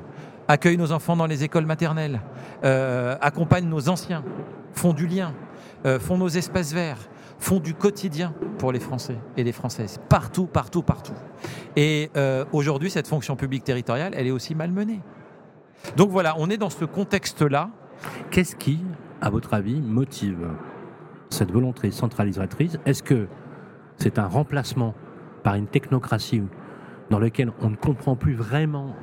accueillent 0.49 0.79
nos 0.79 0.91
enfants 0.91 1.17
dans 1.17 1.27
les 1.27 1.45
écoles 1.45 1.67
maternelles, 1.67 2.21
euh, 2.65 3.17
accompagnent 3.21 3.69
nos 3.69 3.89
anciens, 3.89 4.25
font 4.73 4.93
du 4.93 5.07
lien, 5.07 5.33
euh, 5.87 6.01
font 6.01 6.19
nos 6.19 6.29
espaces 6.29 6.73
verts, 6.73 7.09
font 7.39 7.61
du 7.61 7.75
quotidien 7.75 8.35
pour 8.59 8.73
les 8.73 8.81
Français 8.81 9.17
et 9.37 9.45
les 9.45 9.53
Françaises, 9.53 10.01
partout, 10.09 10.47
partout, 10.47 10.83
partout. 10.83 11.15
Et 11.77 12.11
euh, 12.17 12.45
aujourd'hui, 12.53 12.91
cette 12.91 13.07
fonction 13.07 13.37
publique 13.37 13.63
territoriale, 13.63 14.13
elle 14.17 14.27
est 14.27 14.33
aussi 14.33 14.57
malmenée. 14.57 15.01
Donc 15.97 16.11
voilà, 16.11 16.35
on 16.39 16.51
est 16.51 16.59
dans 16.59 16.71
ce 16.71 16.85
contexte-là. 16.85 17.71
Qu'est-ce 18.31 18.57
qui, 18.57 18.81
à 19.21 19.31
votre 19.31 19.55
avis, 19.55 19.81
motive 19.81 20.49
cette 21.29 21.53
volonté 21.53 21.93
centralisatrice? 21.93 22.79
Est-ce 22.87 23.05
que 23.05 23.29
c'est 24.01 24.19
un 24.19 24.27
remplacement 24.27 24.95
par 25.43 25.55
une 25.55 25.67
technocratie 25.67 26.43
dans 27.11 27.19
laquelle 27.19 27.53
on 27.61 27.71
ne 27.71 27.77
comprend 27.77 28.17
plus 28.17 28.35
vraiment 28.35 28.95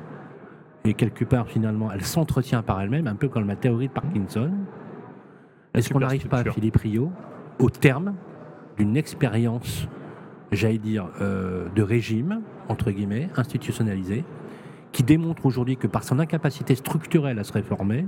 et 0.84 0.94
quelque 0.94 1.24
part 1.24 1.48
finalement 1.48 1.90
elle 1.92 2.04
s'entretient 2.04 2.62
par 2.62 2.80
elle-même, 2.80 3.06
un 3.06 3.14
peu 3.14 3.28
comme 3.28 3.46
la 3.46 3.56
théorie 3.56 3.88
de 3.88 3.92
Parkinson 3.92 4.50
Est-ce 5.74 5.92
qu'on 5.92 6.00
n'arrive 6.00 6.28
pas. 6.28 6.44
Philippe 6.44 6.76
Rio, 6.76 7.12
au 7.58 7.70
terme 7.70 8.14
d'une 8.76 8.96
expérience, 8.96 9.88
j'allais 10.52 10.78
dire, 10.78 11.08
euh, 11.20 11.68
de 11.74 11.82
régime, 11.82 12.42
entre 12.68 12.90
guillemets, 12.90 13.28
institutionnalisé, 13.36 14.24
qui 14.92 15.02
démontre 15.02 15.44
aujourd'hui 15.46 15.76
que 15.76 15.86
par 15.86 16.04
son 16.04 16.18
incapacité 16.18 16.74
structurelle 16.74 17.38
à 17.38 17.44
se 17.44 17.52
réformer, 17.52 18.06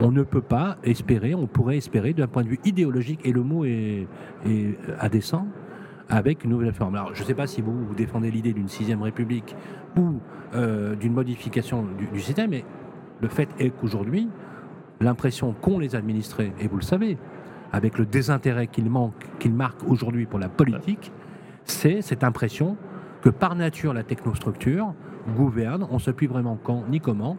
on 0.00 0.10
ne 0.10 0.22
peut 0.22 0.42
pas 0.42 0.76
espérer, 0.82 1.34
on 1.34 1.46
pourrait 1.46 1.76
espérer 1.76 2.12
d'un 2.12 2.26
point 2.26 2.42
de 2.42 2.48
vue 2.48 2.60
idéologique, 2.64 3.20
et 3.24 3.32
le 3.32 3.42
mot 3.42 3.64
est, 3.64 4.06
est 4.46 4.76
à 4.98 5.08
dessein, 5.08 5.46
avec 6.10 6.44
une 6.44 6.50
nouvelle 6.50 6.74
forme. 6.74 6.96
Alors, 6.96 7.14
je 7.14 7.22
ne 7.22 7.26
sais 7.26 7.34
pas 7.34 7.46
si 7.46 7.62
vous, 7.62 7.94
défendez 7.96 8.30
l'idée 8.30 8.52
d'une 8.52 8.68
sixième 8.68 9.02
république 9.02 9.54
ou 9.96 10.16
euh, 10.54 10.96
d'une 10.96 11.12
modification 11.12 11.86
du, 12.12 12.20
système, 12.20 12.50
mais 12.50 12.64
le 13.20 13.28
fait 13.28 13.48
est 13.58 13.70
qu'aujourd'hui, 13.70 14.28
l'impression 15.00 15.52
qu'ont 15.52 15.78
les 15.78 15.94
administrés, 15.94 16.52
et 16.60 16.66
vous 16.66 16.76
le 16.76 16.82
savez, 16.82 17.16
avec 17.72 17.96
le 17.96 18.04
désintérêt 18.04 18.66
qu'ils 18.66 18.90
qu'ils 19.38 19.54
marquent 19.54 19.88
aujourd'hui 19.88 20.26
pour 20.26 20.40
la 20.40 20.48
politique, 20.48 21.12
c'est 21.64 22.02
cette 22.02 22.24
impression 22.24 22.76
que 23.22 23.30
par 23.30 23.54
nature 23.54 23.94
la 23.94 24.02
technostructure 24.02 24.92
gouverne, 25.36 25.86
on 25.90 25.94
ne 25.94 26.00
sait 26.00 26.12
plus 26.12 26.26
vraiment 26.26 26.58
quand 26.62 26.84
ni 26.88 27.00
comment, 27.00 27.36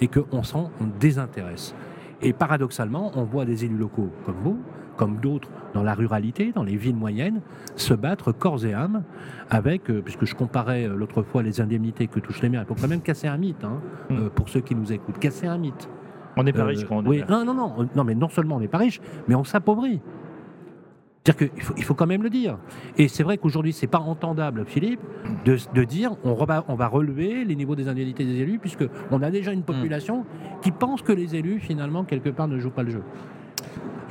et 0.00 0.08
qu'on 0.08 0.42
s'en 0.42 0.70
désintéresse. 0.98 1.74
Et 2.22 2.32
paradoxalement, 2.32 3.12
on 3.16 3.24
voit 3.24 3.44
des 3.44 3.64
élus 3.64 3.76
locaux 3.76 4.10
comme 4.24 4.36
vous, 4.42 4.58
comme 4.96 5.16
d'autres 5.16 5.48
dans 5.74 5.82
la 5.82 5.94
ruralité, 5.94 6.52
dans 6.54 6.62
les 6.62 6.76
villes 6.76 6.94
moyennes, 6.96 7.40
se 7.76 7.94
battre 7.94 8.32
corps 8.32 8.64
et 8.64 8.74
âme 8.74 9.02
avec, 9.50 9.90
euh, 9.90 10.00
puisque 10.02 10.24
je 10.24 10.34
comparais 10.34 10.84
euh, 10.86 10.94
l'autre 10.94 11.22
fois 11.22 11.42
les 11.42 11.60
indemnités 11.60 12.06
que 12.06 12.20
touchent 12.20 12.42
les 12.42 12.48
maires, 12.48 12.62
il 12.62 12.66
faut 12.74 12.80
quand 12.80 12.88
même 12.88 13.00
casser 13.02 13.26
un 13.26 13.36
mythe, 13.36 13.64
hein, 13.64 13.80
Mm. 14.10 14.14
euh, 14.16 14.28
pour 14.30 14.48
ceux 14.48 14.60
qui 14.60 14.74
nous 14.74 14.92
écoutent, 14.92 15.18
casser 15.18 15.46
un 15.46 15.58
mythe. 15.58 15.88
On 16.36 16.42
n'est 16.42 16.52
pas 16.52 16.64
riche 16.64 16.84
quand 16.84 16.96
on 16.96 17.04
est 17.04 17.08
oui, 17.08 17.18
vert. 17.18 17.30
non, 17.30 17.44
non, 17.44 17.54
non, 17.54 17.72
on- 17.78 17.88
non, 17.96 18.04
mais 18.04 18.14
non 18.14 18.28
seulement 18.28 18.56
on 18.56 18.60
n'est 18.60 18.68
pas 18.68 18.78
riche, 18.78 19.00
mais 19.28 19.34
on 19.34 19.44
s'appauvrit. 19.44 20.00
C'est-à-dire 21.26 21.50
qu'il 21.52 21.62
faut, 21.62 21.74
il 21.78 21.84
faut 21.84 21.94
quand 21.94 22.06
même 22.06 22.22
le 22.22 22.28
dire. 22.28 22.58
Et 22.98 23.08
c'est 23.08 23.22
vrai 23.22 23.38
qu'aujourd'hui, 23.38 23.72
c'est 23.72 23.86
pas 23.86 23.98
entendable, 23.98 24.64
Philippe, 24.66 25.00
de, 25.46 25.56
de 25.72 25.84
dire 25.84 26.16
on, 26.22 26.34
reba- 26.34 26.64
on 26.68 26.74
va 26.74 26.86
relever 26.86 27.44
les 27.46 27.56
niveaux 27.56 27.76
des 27.76 27.88
indemnités 27.88 28.24
des 28.26 28.40
élus, 28.40 28.58
puisque 28.58 28.84
on 29.10 29.22
a 29.22 29.30
déjà 29.30 29.52
une 29.52 29.62
population 29.62 30.26
qui 30.60 30.70
pense 30.70 31.00
que 31.00 31.12
les 31.12 31.34
élus, 31.34 31.60
finalement, 31.60 32.04
quelque 32.04 32.28
part, 32.28 32.46
ne 32.46 32.58
jouent 32.58 32.70
pas 32.70 32.82
le 32.82 32.90
jeu. 32.90 33.02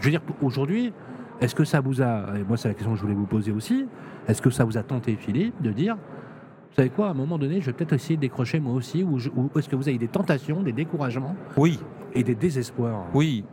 Je 0.03 0.09
veux 0.09 0.11
dire, 0.11 0.21
aujourd'hui, 0.41 0.91
est-ce 1.39 1.55
que 1.55 1.63
ça 1.63 1.79
vous 1.79 2.01
a, 2.01 2.37
et 2.37 2.43
moi 2.43 2.57
c'est 2.57 2.67
la 2.67 2.73
question 2.73 2.91
que 2.91 2.97
je 2.97 3.03
voulais 3.03 3.15
vous 3.15 3.25
poser 3.25 3.53
aussi, 3.53 3.87
est-ce 4.27 4.41
que 4.41 4.49
ça 4.49 4.65
vous 4.65 4.77
a 4.77 4.83
tenté, 4.83 5.15
Philippe, 5.15 5.61
de 5.61 5.71
dire, 5.71 5.95
vous 5.95 6.75
savez 6.75 6.89
quoi, 6.89 7.07
à 7.07 7.11
un 7.11 7.13
moment 7.13 7.37
donné, 7.37 7.61
je 7.61 7.67
vais 7.67 7.71
peut-être 7.71 7.93
essayer 7.93 8.17
de 8.17 8.21
décrocher 8.21 8.59
moi 8.59 8.73
aussi, 8.73 9.01
ou, 9.01 9.17
est-ce 9.57 9.69
que 9.69 9.77
vous 9.77 9.87
avez 9.87 9.97
des 9.97 10.09
tentations, 10.09 10.61
des 10.61 10.73
découragements 10.73 11.37
Oui, 11.55 11.79
et 12.13 12.21
des 12.21 12.35
désespoirs? 12.35 13.05
Oui, 13.13 13.45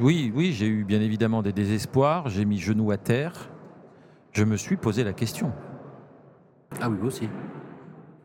oui, 0.00 0.32
oui, 0.34 0.52
j'ai 0.52 0.66
eu 0.66 0.82
bien 0.84 1.02
évidemment 1.02 1.42
des 1.42 1.52
désespoirs, 1.52 2.30
j'ai 2.30 2.46
mis 2.46 2.56
genou 2.56 2.90
à 2.90 2.96
terre, 2.96 3.50
je 4.32 4.44
me 4.44 4.56
suis 4.56 4.78
posé 4.78 5.04
la 5.04 5.12
question. 5.12 5.52
Ah 6.80 6.88
oui, 6.88 6.96
vous 6.98 7.08
aussi. 7.08 7.28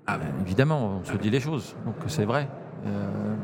Ah 0.05 0.17
ben, 0.17 0.29
évidemment, 0.39 1.01
on 1.01 1.03
se 1.03 1.17
dit 1.17 1.29
les 1.29 1.41
choses, 1.41 1.75
donc 1.85 1.95
c'est 2.07 2.23
vrai. 2.23 2.47
Euh, 2.85 3.35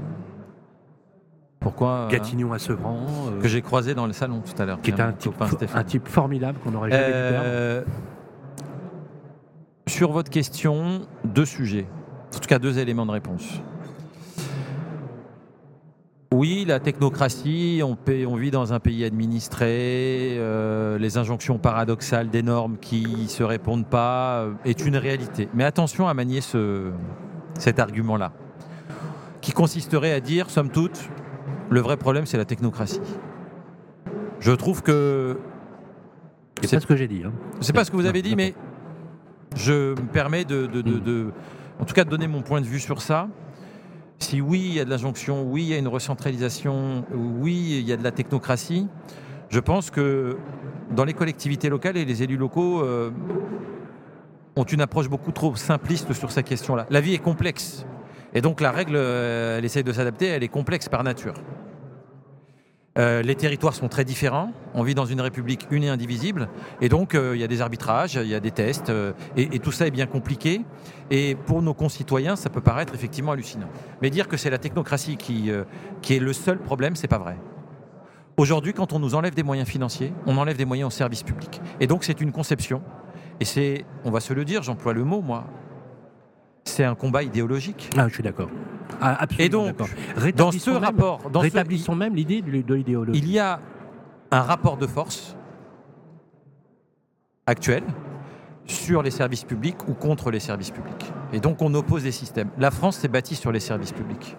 pourquoi 1.64 1.90
euh, 1.90 2.10
Gatignon 2.10 2.54
à 2.54 2.60
Sevran, 2.60 3.06
euh, 3.28 3.42
que 3.42 3.48
j'ai 3.48 3.62
croisé 3.62 3.96
dans 3.96 4.06
le 4.06 4.14
salon 4.14 4.42
tout 4.42 4.62
à 4.62 4.66
l'heure, 4.66 4.82
qui 4.82 4.92
est 4.92 5.00
un 5.00 5.14
type, 5.14 5.34
un 5.42 6.10
formidable 6.10 6.60
qu'on 6.64 6.72
n'aurait 6.72 6.92
jamais. 6.92 7.04
Euh, 7.12 7.84
sur 9.88 10.12
votre 10.12 10.30
question, 10.30 11.08
deux 11.24 11.46
sujets, 11.46 11.88
en 12.36 12.40
tout 12.40 12.48
cas 12.48 12.60
deux 12.60 12.78
éléments 12.80 13.06
de 13.06 13.12
réponse. 13.12 13.62
Oui, 16.34 16.66
la 16.68 16.80
technocratie, 16.80 17.84
on, 17.84 18.36
vit 18.36 18.50
dans 18.50 18.74
un 18.74 18.80
pays 18.80 19.06
administré, 19.06 20.36
euh, 20.40 20.98
les 20.98 21.20
injonctions 21.20 21.60
paradoxales 21.60 22.32
des 22.32 22.42
normes 22.42 22.78
qui 22.82 23.06
ne 23.06 23.28
se 23.28 23.44
répondent 23.44 23.86
pas 23.86 24.40
euh, 24.40 24.54
est 24.66 24.84
une 24.84 24.98
réalité. 24.98 25.48
Mais 25.54 25.64
attention 25.64 26.08
à 26.08 26.16
manier 26.16 26.42
ce, 26.42 26.90
cet 27.60 27.78
argument-là, 27.78 28.32
qui 29.42 29.52
consisterait 29.52 30.12
à 30.12 30.20
dire, 30.22 30.50
somme 30.50 30.70
toute, 30.70 31.08
le 31.74 31.82
vrai 31.82 31.98
problème 31.98 32.26
c'est 32.26 32.38
la 32.38 32.46
technocratie. 32.46 33.02
Je 34.40 34.52
trouve 34.52 34.82
que 34.84 35.38
C'est 36.62 36.76
pas 36.78 36.82
ce 36.82 36.88
que 36.88 36.96
j'ai 36.96 37.08
dit. 37.08 37.24
hein. 37.26 37.32
c'est 37.62 37.74
pas 37.74 37.84
ce 37.84 37.92
que 37.92 37.96
vous 37.96 38.06
avez 38.06 38.22
dit, 38.22 38.36
mais 38.36 38.54
je 39.56 39.92
me 39.92 40.08
permets 40.12 40.46
de, 40.46 40.66
de- 40.68 40.82
de- 40.82 40.92
Mm. 40.98 41.04
de- 41.04 41.32
en 41.80 41.86
tout 41.86 41.94
cas, 41.94 42.04
de 42.04 42.10
donner 42.10 42.28
mon 42.28 42.42
point 42.42 42.62
de 42.62 42.66
vue 42.66 42.80
sur 42.80 43.02
ça. 43.02 43.28
Si 44.20 44.40
oui, 44.42 44.60
il 44.70 44.74
y 44.76 44.80
a 44.80 44.86
de 44.86 44.90
l'injonction, 44.90 45.44
oui, 45.44 45.64
il 45.64 45.68
y 45.70 45.74
a 45.74 45.78
une 45.78 45.88
recentralisation, 45.88 47.04
oui, 47.14 47.78
il 47.80 47.88
y 47.88 47.92
a 47.92 47.98
de 47.98 48.04
la 48.04 48.12
technocratie, 48.12 48.88
je 49.50 49.60
pense 49.60 49.90
que 49.90 50.38
dans 50.96 51.04
les 51.04 51.14
collectivités 51.14 51.70
locales 51.70 51.98
et 51.98 52.06
les 52.06 52.22
élus 52.24 52.38
locaux 52.38 52.82
euh, 52.82 53.10
ont 54.56 54.64
une 54.64 54.82
approche 54.82 55.10
beaucoup 55.10 55.32
trop 55.32 55.56
simpliste 55.56 56.14
sur 56.14 56.32
cette 56.32 56.48
question-là. 56.48 56.86
La 56.90 57.02
vie 57.02 57.14
est 57.16 57.20
complexe. 57.24 57.86
Et 58.34 58.42
donc 58.42 58.62
la 58.62 58.72
règle, 58.72 58.96
elle 58.96 59.66
essaye 59.66 59.84
de 59.84 59.92
s'adapter, 59.92 60.28
elle 60.28 60.44
est 60.44 60.48
complexe 60.48 60.88
par 60.90 61.04
nature. 61.04 61.34
Euh, 63.00 63.24
les 63.24 63.36
territoires 63.36 63.74
sont 63.74 63.88
très 63.88 64.06
différents. 64.06 64.52
On 64.76 64.84
vit 64.84 64.94
dans 64.94 65.06
une 65.06 65.22
république 65.22 65.66
une 65.72 65.84
et 65.84 65.90
indivisible. 65.90 66.50
Et 66.80 66.90
donc, 66.90 67.16
euh, 67.16 67.36
il 67.36 67.42
y 67.42 67.44
a 67.44 67.48
des 67.48 67.62
arbitrages, 67.62 68.16
il 68.16 68.28
y 68.28 68.36
a 68.36 68.40
des 68.40 68.52
tests. 68.52 68.90
euh, 68.90 69.14
et, 69.36 69.60
tout 69.60 69.72
ça 69.72 69.88
est 69.88 69.92
bien 69.92 70.06
compliqué. 70.06 70.62
Et 71.10 71.36
pour 71.36 71.62
nos 71.62 71.74
concitoyens, 71.74 72.36
ça 72.36 72.50
peut 72.50 72.62
paraître 72.62 72.94
effectivement 72.94 73.32
hallucinant. 73.32 73.68
Mais 74.02 74.10
dire 74.10 74.28
que 74.28 74.38
c'est 74.38 74.50
la 74.50 74.60
technocratie 74.60 75.18
qui, 75.18 75.52
qui 76.02 76.16
est 76.16 76.20
le 76.20 76.34
seul 76.34 76.60
problème, 76.60 76.96
c'est 76.96 77.08
pas 77.08 77.18
vrai. 77.18 77.38
Aujourd'hui, 78.38 78.74
quand 78.74 78.94
on 78.94 79.00
nous 79.00 79.16
enlève 79.16 79.36
des 79.36 79.44
moyens 79.44 79.68
financiers, 79.68 80.14
on 80.26 80.38
enlève 80.38 80.58
des 80.58 80.66
moyens 80.66 80.88
au 80.88 80.92
service 80.92 81.24
public. 81.24 81.62
Et 81.80 81.88
donc, 81.88 82.04
c'est 82.04 82.20
une 82.20 82.32
conception. 82.32 82.82
Et 83.40 83.46
c'est, 83.46 83.86
on 84.06 84.12
va 84.12 84.20
se 84.20 84.34
le 84.34 84.46
dire, 84.46 84.64
j'emploie 84.64 84.94
le 84.94 85.04
mot, 85.04 85.22
moi. 85.22 85.46
C'est 86.64 86.84
un 86.84 86.96
combat 86.96 87.24
idéologique. 87.24 87.90
Ah, 87.98 88.08
je 88.08 88.14
suis 88.14 88.24
d'accord. 88.24 88.50
Ah, 89.02 89.16
absolument 89.22 89.44
Et 89.44 89.50
donc. 89.74 90.36
Dans 90.36 90.52
ce 90.52 90.70
même- 90.72 90.84
rapport, 90.84 91.30
dans 91.30 91.40
ce- 91.42 91.46
rétablissons 91.46 91.96
même 91.96 92.16
l'idée 92.16 92.42
de, 92.42 92.62
de 92.62 92.74
l'idéologie. 92.74 93.20
il 93.20 93.30
y 93.30 93.40
a 93.40 93.60
un 94.32 94.42
rapport 94.42 94.78
de 94.78 94.88
force 94.88 95.36
actuel 97.46 97.84
sur 98.66 99.04
les 99.04 99.12
services 99.12 99.44
publics 99.44 99.88
ou 99.88 99.94
contre 99.94 100.32
les 100.32 100.40
services 100.40 100.72
publics. 100.72 101.12
Et 101.34 101.40
donc 101.40 101.62
on 101.62 101.74
oppose 101.74 102.04
des 102.04 102.12
systèmes. 102.12 102.50
La 102.58 102.72
France 102.72 102.98
s'est 102.98 103.08
bâtie 103.10 103.36
sur 103.36 103.52
les 103.52 103.60
services 103.60 103.92
publics. 103.92 104.38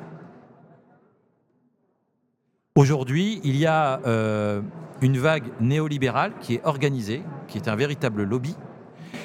Aujourd'hui, 2.76 3.40
il 3.44 3.56
y 3.56 3.66
a 3.66 4.00
euh, 4.06 4.60
une 5.00 5.18
vague 5.18 5.44
néolibérale 5.60 6.32
qui 6.40 6.54
est 6.54 6.64
organisée, 6.64 7.22
qui 7.46 7.58
est 7.58 7.68
un 7.68 7.76
véritable 7.76 8.24
lobby, 8.24 8.56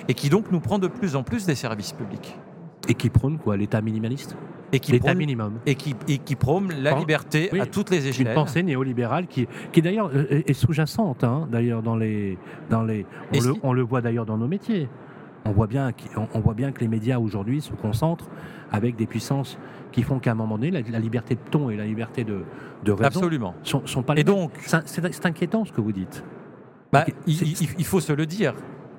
et 0.07 0.13
qui 0.13 0.29
donc 0.29 0.51
nous 0.51 0.59
prend 0.59 0.77
de 0.77 0.87
plus 0.87 1.15
en 1.15 1.23
plus 1.23 1.45
des 1.45 1.55
services 1.55 1.93
publics. 1.93 2.37
Et 2.87 2.93
qui 2.93 3.09
prône 3.09 3.37
quoi? 3.39 3.57
L'État 3.57 3.81
minimaliste? 3.81 4.35
Et 4.71 4.79
qui 4.79 4.99
prône, 4.99 5.17
minimum. 5.17 5.53
et 5.65 5.75
qui, 5.75 5.95
et 6.07 6.17
qui 6.19 6.35
la 6.81 6.97
liberté 6.97 7.49
oui, 7.51 7.59
à 7.59 7.65
toutes 7.65 7.89
les 7.89 8.03
Une 8.03 8.09
échelles. 8.09 8.33
pensée 8.33 8.61
néolibérale 8.63 9.27
qui, 9.27 9.47
qui 9.71 9.81
d'ailleurs 9.81 10.11
euh, 10.13 10.43
est 10.45 10.53
sous-jacente, 10.53 11.23
hein, 11.23 11.47
d'ailleurs 11.51 11.81
dans 11.81 11.95
les, 11.95 12.37
dans 12.69 12.83
les, 12.83 13.05
on, 13.33 13.35
le, 13.35 13.53
si- 13.53 13.59
on 13.63 13.73
le 13.73 13.81
voit 13.81 14.01
d'ailleurs 14.01 14.25
dans 14.25 14.37
nos 14.37 14.47
métiers. 14.47 14.87
On 15.45 15.51
voit 15.51 15.67
bien, 15.67 15.91
on, 16.35 16.39
voit 16.39 16.53
bien 16.53 16.71
que 16.71 16.81
les 16.81 16.87
médias 16.87 17.17
aujourd'hui 17.17 17.61
se 17.61 17.71
concentrent 17.73 18.27
avec 18.71 18.95
des 18.95 19.07
puissances 19.07 19.57
qui 19.91 20.03
font 20.03 20.19
qu'à 20.19 20.31
un 20.31 20.35
moment 20.35 20.57
donné, 20.57 20.69
la, 20.69 20.81
la 20.81 20.99
liberté 20.99 21.33
de 21.35 21.39
ton 21.49 21.69
et 21.71 21.77
la 21.77 21.85
liberté 21.85 22.23
de, 22.23 22.43
de 22.83 22.91
raison 22.91 23.05
Absolument. 23.21 23.55
sont, 23.63 23.81
sont 23.87 24.03
pas 24.03 24.13
les 24.13 24.21
Et 24.21 24.23
mêmes. 24.25 24.35
donc, 24.35 24.51
C'est- 24.85 25.25
inquiétant 25.25 25.65
ce 25.65 25.71
que 25.71 25.81
vous 25.81 25.93
dites. 25.93 26.23
Bah, 26.91 27.05
il 27.25 27.85
faut 27.85 27.99
se 28.01 28.13
le 28.13 28.25
dire. 28.25 28.53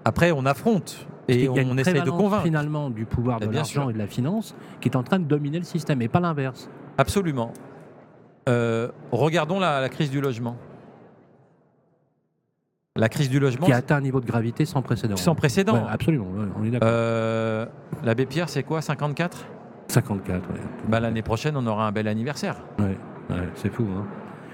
Après, 0.05 0.33
on 0.33 0.47
affronte 0.47 1.07
et 1.29 1.49
on, 1.49 1.55
une 1.57 1.79
essaie 1.79 2.00
de 2.00 2.11
convaincre. 2.11 2.43
finalement 2.45 2.91
du 2.91 3.05
pouvoir 3.07 3.39
de 3.41 3.47
l'argent 3.47 3.89
et 3.91 3.93
de 3.93 3.99
la 3.99 4.07
finance 4.07 4.55
qui 4.81 4.89
est 4.89 4.97
en 4.97 5.03
train 5.03 5.19
de 5.19 5.25
dominer 5.25 5.59
le 5.59 5.65
système 5.65 6.03
et 6.03 6.09
pas 6.09 6.21
l'inverse. 6.21 6.69
Absolument. 6.99 7.53
Euh, 8.49 8.89
regardons 9.12 9.61
la, 9.61 9.81
la 9.81 9.89
crise 9.89 10.11
du 10.11 10.21
logement. 10.21 10.57
La 12.97 13.09
crise 13.09 13.31
du 13.31 13.39
logement, 13.39 13.67
Qui 13.67 13.73
a 13.73 13.77
atteint 13.77 13.97
un 13.97 14.00
niveau 14.00 14.21
de 14.21 14.27
gravité 14.27 14.65
sans 14.65 14.83
précédent. 14.83 15.17
sans 15.17 15.35
précédent. 15.37 15.75
Ouais, 15.75 15.83
absolument, 15.89 16.27
on 16.59 16.65
est 16.65 16.71
d'accord. 16.71 16.89
Euh, 16.91 17.65
L'abbé 18.03 18.27
Pierre, 18.27 18.49
c'est 18.49 18.65
quoi 18.65 18.81
54 18.83 19.47
54, 19.89 20.49
ouais. 20.50 20.61
bah, 20.89 20.99
L'année 21.00 21.23
prochaine, 21.23 21.57
on 21.57 21.67
aura 21.67 21.87
un 21.87 21.93
bel 21.93 22.09
anniversaire. 22.09 22.57
Ouais, 22.79 22.97
ouais, 23.31 23.49
c'est 23.55 23.73
fou. 23.73 23.87
Hein. 23.97 24.07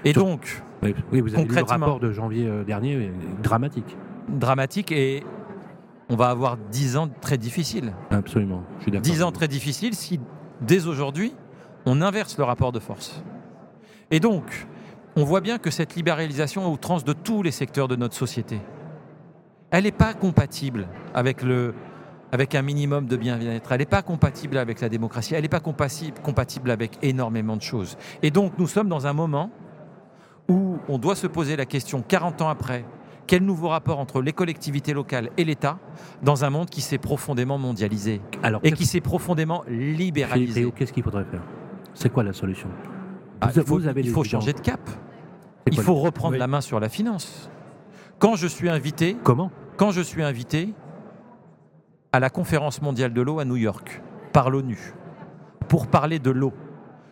Et 0.05 0.13
donc, 0.13 0.63
Oui, 0.83 0.93
oui, 1.11 1.21
vous 1.21 1.33
avez 1.33 1.43
lu 1.43 1.49
le 1.49 1.55
Concrètement. 1.55 1.85
rapport 1.85 1.99
de 1.99 2.11
janvier 2.11 2.47
euh, 2.47 2.63
dernier, 2.63 3.11
dramatique. 3.41 3.97
dramatique 4.29 4.91
et 4.91 5.23
on 6.09 6.15
va 6.15 6.29
avoir 6.29 6.57
10 6.57 6.97
ans 6.97 7.09
très 7.21 7.37
difficiles. 7.37 7.93
Absolument, 8.11 8.63
je 8.77 8.83
suis 8.83 8.91
d'accord. 8.91 9.03
10 9.03 9.23
ans 9.23 9.31
très 9.31 9.47
difficiles 9.47 9.95
si, 9.95 10.19
dès 10.61 10.87
aujourd'hui, 10.87 11.33
on 11.85 12.01
inverse 12.01 12.37
le 12.37 12.43
rapport 12.43 12.71
de 12.71 12.79
force. 12.79 13.21
Et 14.11 14.19
donc, 14.19 14.67
on 15.15 15.23
voit 15.23 15.41
bien 15.41 15.57
que 15.57 15.71
cette 15.71 15.95
libéralisation 15.95 16.65
à 16.65 16.69
outrance 16.69 17.03
de 17.03 17.13
tous 17.13 17.43
les 17.43 17.51
secteurs 17.51 17.87
de 17.87 17.95
notre 17.95 18.15
société, 18.15 18.61
elle 19.71 19.83
n'est 19.83 19.91
pas 19.91 20.13
compatible 20.13 20.87
avec, 21.13 21.41
le, 21.41 21.73
avec 22.31 22.55
un 22.55 22.61
minimum 22.61 23.05
de 23.05 23.17
bien-être, 23.17 23.71
elle 23.71 23.79
n'est 23.79 23.85
pas 23.85 24.01
compatible 24.01 24.57
avec 24.57 24.79
la 24.79 24.89
démocratie, 24.89 25.33
elle 25.33 25.41
n'est 25.41 25.49
pas 25.49 25.59
compatible, 25.59 26.19
compatible 26.21 26.71
avec 26.71 26.97
énormément 27.01 27.57
de 27.57 27.61
choses. 27.61 27.97
Et 28.21 28.31
donc, 28.31 28.53
nous 28.57 28.67
sommes 28.67 28.87
dans 28.87 29.07
un 29.07 29.13
moment 29.13 29.51
où 30.47 30.77
on 30.87 30.97
doit 30.97 31.15
se 31.15 31.27
poser 31.27 31.57
la 31.57 31.65
question, 31.65 32.01
40 32.01 32.41
ans 32.41 32.49
après, 32.49 32.85
quel 33.27 33.43
nouveau 33.43 33.67
rapport 33.67 33.99
entre 33.99 34.21
les 34.21 34.31
collectivités 34.33 34.93
locales 34.93 35.29
et 35.37 35.43
l'État 35.43 35.77
dans 36.23 36.45
un 36.45 36.49
monde 36.49 36.69
qui 36.69 36.81
s'est 36.81 36.97
profondément 36.97 37.57
mondialisé 37.57 38.21
Alors, 38.41 38.61
et 38.63 38.71
qui 38.71 38.85
s'est 38.85 39.01
profondément 39.01 39.63
libéralisé? 39.67 40.71
Qu'est-ce 40.75 40.93
qu'il 40.93 41.03
faudrait 41.03 41.25
faire? 41.25 41.41
C'est 41.93 42.09
quoi 42.11 42.23
la 42.23 42.33
solution? 42.33 42.69
Ah, 43.41 43.47
Vous- 43.47 43.59
il 43.59 43.65
faut, 43.65 43.77
vous 43.79 43.87
avez 43.87 44.01
il 44.01 44.05
des 44.07 44.09
faut 44.11 44.21
exigences. 44.21 44.43
changer 44.45 44.53
de 44.53 44.61
cap. 44.61 44.79
Il 45.69 45.79
faut 45.79 45.95
reprendre 45.95 46.33
Oui. 46.33 46.39
la 46.39 46.47
main 46.47 46.61
sur 46.61 46.79
la 46.79 46.87
finance. 46.89 47.49
Quand 48.19 48.35
je 48.35 48.47
suis 48.47 48.69
invité, 48.69 49.17
Comment? 49.23 49.51
Quand 49.75 49.91
je 49.91 50.01
suis 50.01 50.23
invité 50.23 50.73
à 52.13 52.19
la 52.19 52.29
conférence 52.29 52.81
mondiale 52.81 53.13
de 53.13 53.21
l'eau 53.21 53.39
à 53.39 53.45
New 53.45 53.57
York 53.57 54.01
par 54.33 54.49
l'ONU 54.49 54.93
pour 55.67 55.87
parler 55.87 56.17
de 56.19 56.31
l'eau, 56.31 56.53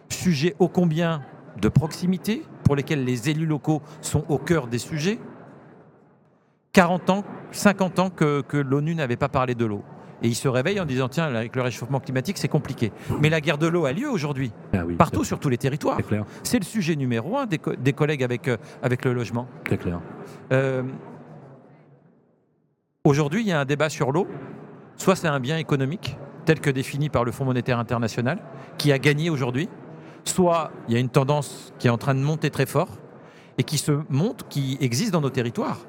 sujet 0.10 0.56
ô 0.60 0.68
combien 0.70 1.22
de 1.62 1.68
proximité 1.70 2.44
pour 2.64 2.76
lesquels 2.76 3.04
les 3.04 3.30
élus 3.30 3.46
locaux 3.46 3.82
sont 4.02 4.24
au 4.30 4.38
cœur 4.38 4.68
des 4.68 4.80
sujets. 4.80 5.20
40 6.76 7.10
ans, 7.10 7.24
50 7.52 8.00
ans 8.00 8.10
que, 8.10 8.42
que 8.42 8.58
l'ONU 8.58 8.94
n'avait 8.96 9.16
pas 9.16 9.30
parlé 9.30 9.56
de 9.56 9.66
l'eau. 9.66 9.82
Et 10.22 10.28
ils 10.28 10.36
se 10.36 10.48
réveillent 10.48 10.80
en 10.82 10.86
disant 10.86 11.08
tiens, 11.10 11.34
avec 11.34 11.56
le 11.56 11.62
réchauffement 11.62 12.00
climatique, 12.02 12.38
c'est 12.38 12.48
compliqué. 12.50 12.92
Mais 13.22 13.30
la 13.30 13.40
guerre 13.42 13.58
de 13.58 13.68
l'eau 13.68 13.86
a 13.86 13.94
lieu 13.94 14.10
aujourd'hui, 14.10 14.52
Ah 14.74 14.84
oui, 14.86 14.96
partout 14.96 15.24
sur 15.24 15.40
tous 15.40 15.50
les 15.50 15.58
territoires. 15.58 15.98
C'est 16.44 16.60
le 16.60 16.66
sujet 16.66 16.96
numéro 16.96 17.38
un 17.38 17.46
des, 17.46 17.58
co- 17.60 17.76
des 17.76 17.94
collègues 17.94 18.24
avec, 18.24 18.48
euh, 18.50 18.58
avec 18.84 19.06
le 19.06 19.14
logement. 19.14 19.48
c'est 19.70 19.78
clair. 19.78 20.00
Euh, 20.52 20.84
Aujourd'hui, 23.04 23.42
il 23.42 23.48
y 23.48 23.52
a 23.52 23.60
un 23.60 23.66
débat 23.66 23.90
sur 23.90 24.12
l'eau. 24.12 24.28
Soit 24.98 25.16
c'est 25.16 25.28
un 25.28 25.40
bien 25.40 25.58
économique, 25.58 26.18
tel 26.46 26.60
que 26.60 26.70
défini 26.70 27.10
par 27.10 27.24
le 27.24 27.32
Fonds 27.32 27.46
monétaire 27.46 27.78
international, 27.80 28.40
qui 28.78 28.92
a 28.92 28.98
gagné 29.00 29.30
aujourd'hui. 29.30 29.70
soit 30.24 30.72
il 30.88 30.94
y 30.94 30.98
a 30.98 31.00
une 31.00 31.10
tendance 31.10 31.72
qui 31.78 31.88
est 31.88 31.92
en 31.92 31.98
train 32.00 32.16
de 32.16 32.20
monter 32.20 32.50
très 32.50 32.66
fort 32.66 32.90
et 33.60 33.64
qui 33.64 33.78
se 33.78 33.92
monte, 34.10 34.46
qui 34.50 34.78
existe 34.82 35.12
dans 35.12 35.22
nos 35.22 35.30
territoires, 35.30 35.80